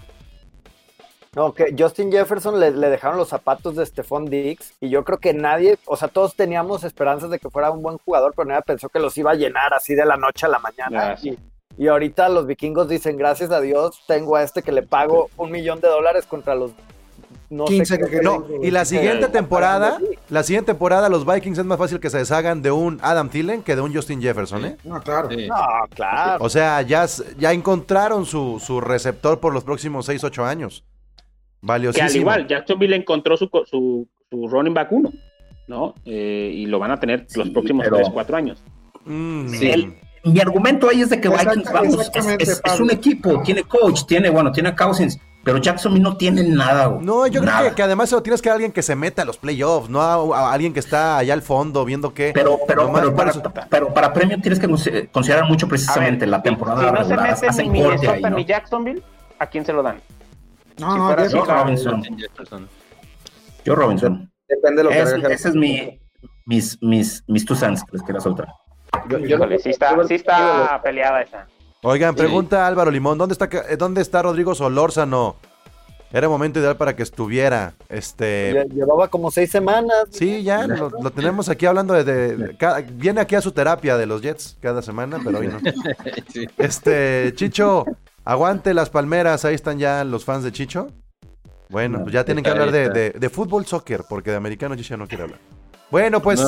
[1.34, 5.34] no, que Justin Jefferson le, dejaron los zapatos de Stephon Diggs y yo creo que
[5.34, 8.90] nadie, o sea, todos teníamos esperanzas de que fuera un buen jugador, pero nadie pensó
[8.90, 11.16] que los iba a llenar así de la noche a la mañana.
[11.24, 11.38] Y,
[11.78, 15.52] y, ahorita los vikingos dicen, gracias a Dios, tengo a este que le pago un
[15.52, 16.72] millón de dólares contra los...
[17.50, 21.78] No 15 que, no, y la siguiente temporada, la siguiente temporada los Vikings es más
[21.78, 24.78] fácil que se deshagan de un Adam Thielen que de un Justin Jefferson, ¿eh?
[24.86, 25.30] No, claro.
[25.30, 25.56] No,
[25.94, 26.46] claro.
[26.46, 27.06] O sea, ya,
[27.38, 30.86] ya encontraron su, su receptor por los próximos 6, 8 años.
[31.62, 35.12] Que al igual, Jacksonville encontró su, su, su running back uno,
[35.68, 35.94] ¿no?
[36.06, 38.64] Eh, y lo van a tener los próximos 3, 4 años.
[39.06, 39.48] Mm,
[40.24, 44.52] mi argumento ahí es de que Vikings, vamos, es, un equipo, tiene coach, tiene, bueno,
[44.52, 47.04] tiene Cousins, Pero Jacksonville no tiene nada, güey.
[47.04, 49.90] No, yo creo que, además tienes que a alguien que se meta a los playoffs,
[49.90, 52.32] no a, alguien que está allá al fondo viendo que.
[52.34, 52.92] Pero, pero,
[53.70, 54.68] pero, para, premio tienes que
[55.12, 57.04] considerar mucho precisamente la temporada.
[57.04, 59.02] Si no se mete ni Minnesota ni Jacksonville,
[59.40, 60.00] ¿a quién se lo dan?
[60.80, 62.04] No, no, yo Robinson.
[63.64, 64.32] Yo Robinson.
[64.48, 66.00] Depende de lo que es, Ese es mi,
[66.46, 68.48] mis, mis, mis two cents que les quiero soltar.
[69.10, 71.48] Yo, yo sí, está, sí está peleada esa.
[71.84, 75.38] Oigan, pregunta Álvaro Limón, ¿dónde está, ¿dónde está Rodrigo Solórzano?
[76.14, 77.74] Era momento ideal para que estuviera.
[77.88, 78.68] Este.
[78.74, 80.08] Llevaba como seis semanas.
[80.10, 82.58] Sí, ya lo, tenemos aquí hablando de,
[82.94, 85.60] viene aquí a su terapia de los Jets cada semana, pero hoy no.
[86.58, 87.86] Este, Chicho,
[88.24, 89.46] aguante las palmeras.
[89.46, 90.88] Ahí están ya los fans de Chicho.
[91.70, 95.08] Bueno, pues ya tienen que hablar de, de, fútbol, soccer, porque de americano Chicho no
[95.08, 95.40] quiere hablar.
[95.90, 96.42] Bueno, pues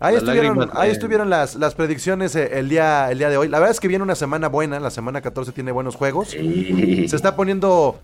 [0.00, 3.48] ahí, estuvieron, ahí estuvieron las, las predicciones eh, el día, el día de hoy.
[3.48, 6.30] La verdad es que viene una semana buena, la semana 14 tiene buenos juegos.
[6.30, 8.00] Se está poniendo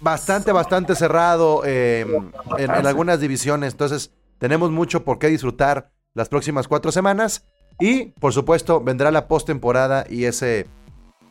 [0.00, 3.72] bastante, bastante cerrado em, en, algunas divisiones.
[3.72, 7.44] Entonces, tenemos mucho por qué disfrutar las próximas cuatro semanas.
[7.78, 10.66] Y, por supuesto, vendrá la postemporada y ese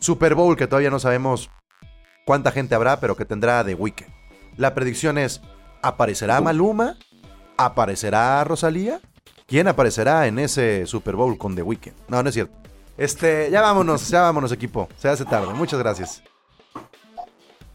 [0.02, 1.50] Super Bowl que todavía no sabemos
[2.26, 4.12] cuánta gente habrá, pero que tendrá de weekend.
[4.58, 5.42] La predicción es:
[5.82, 6.98] ¿aparecerá Maluma?
[7.56, 9.00] ¿Aparecerá Rosalía?
[9.46, 11.94] ¿Quién aparecerá en ese Super Bowl con The Weeknd?
[12.08, 12.54] No, no es cierto.
[12.98, 14.90] Este, ya vámonos, ya vámonos, equipo.
[14.98, 15.54] Se hace tarde.
[15.54, 16.24] Muchas gracias.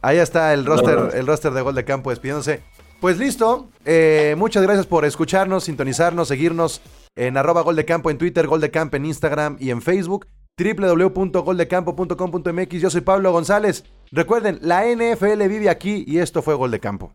[0.02, 2.62] Ahí está el roster, el roster de Gol de Campo despidiéndose.
[3.00, 3.68] Pues listo.
[3.84, 6.80] Eh, muchas gracias por escucharnos, sintonizarnos, seguirnos
[7.14, 10.26] en arroba Gol de Campo en Twitter, Gol de Campo en Instagram y en Facebook
[10.58, 12.80] www.goldecampo.com.mx.
[12.80, 13.84] Yo soy Pablo González.
[14.10, 17.12] Recuerden, la NFL vive aquí y esto fue Gol de Campo.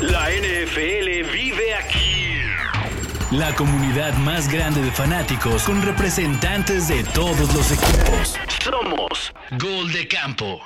[0.00, 2.40] La NFL vive aquí.
[3.30, 8.36] La comunidad más grande de fanáticos con representantes de todos los equipos.
[8.62, 10.60] Somos Gol de Campo.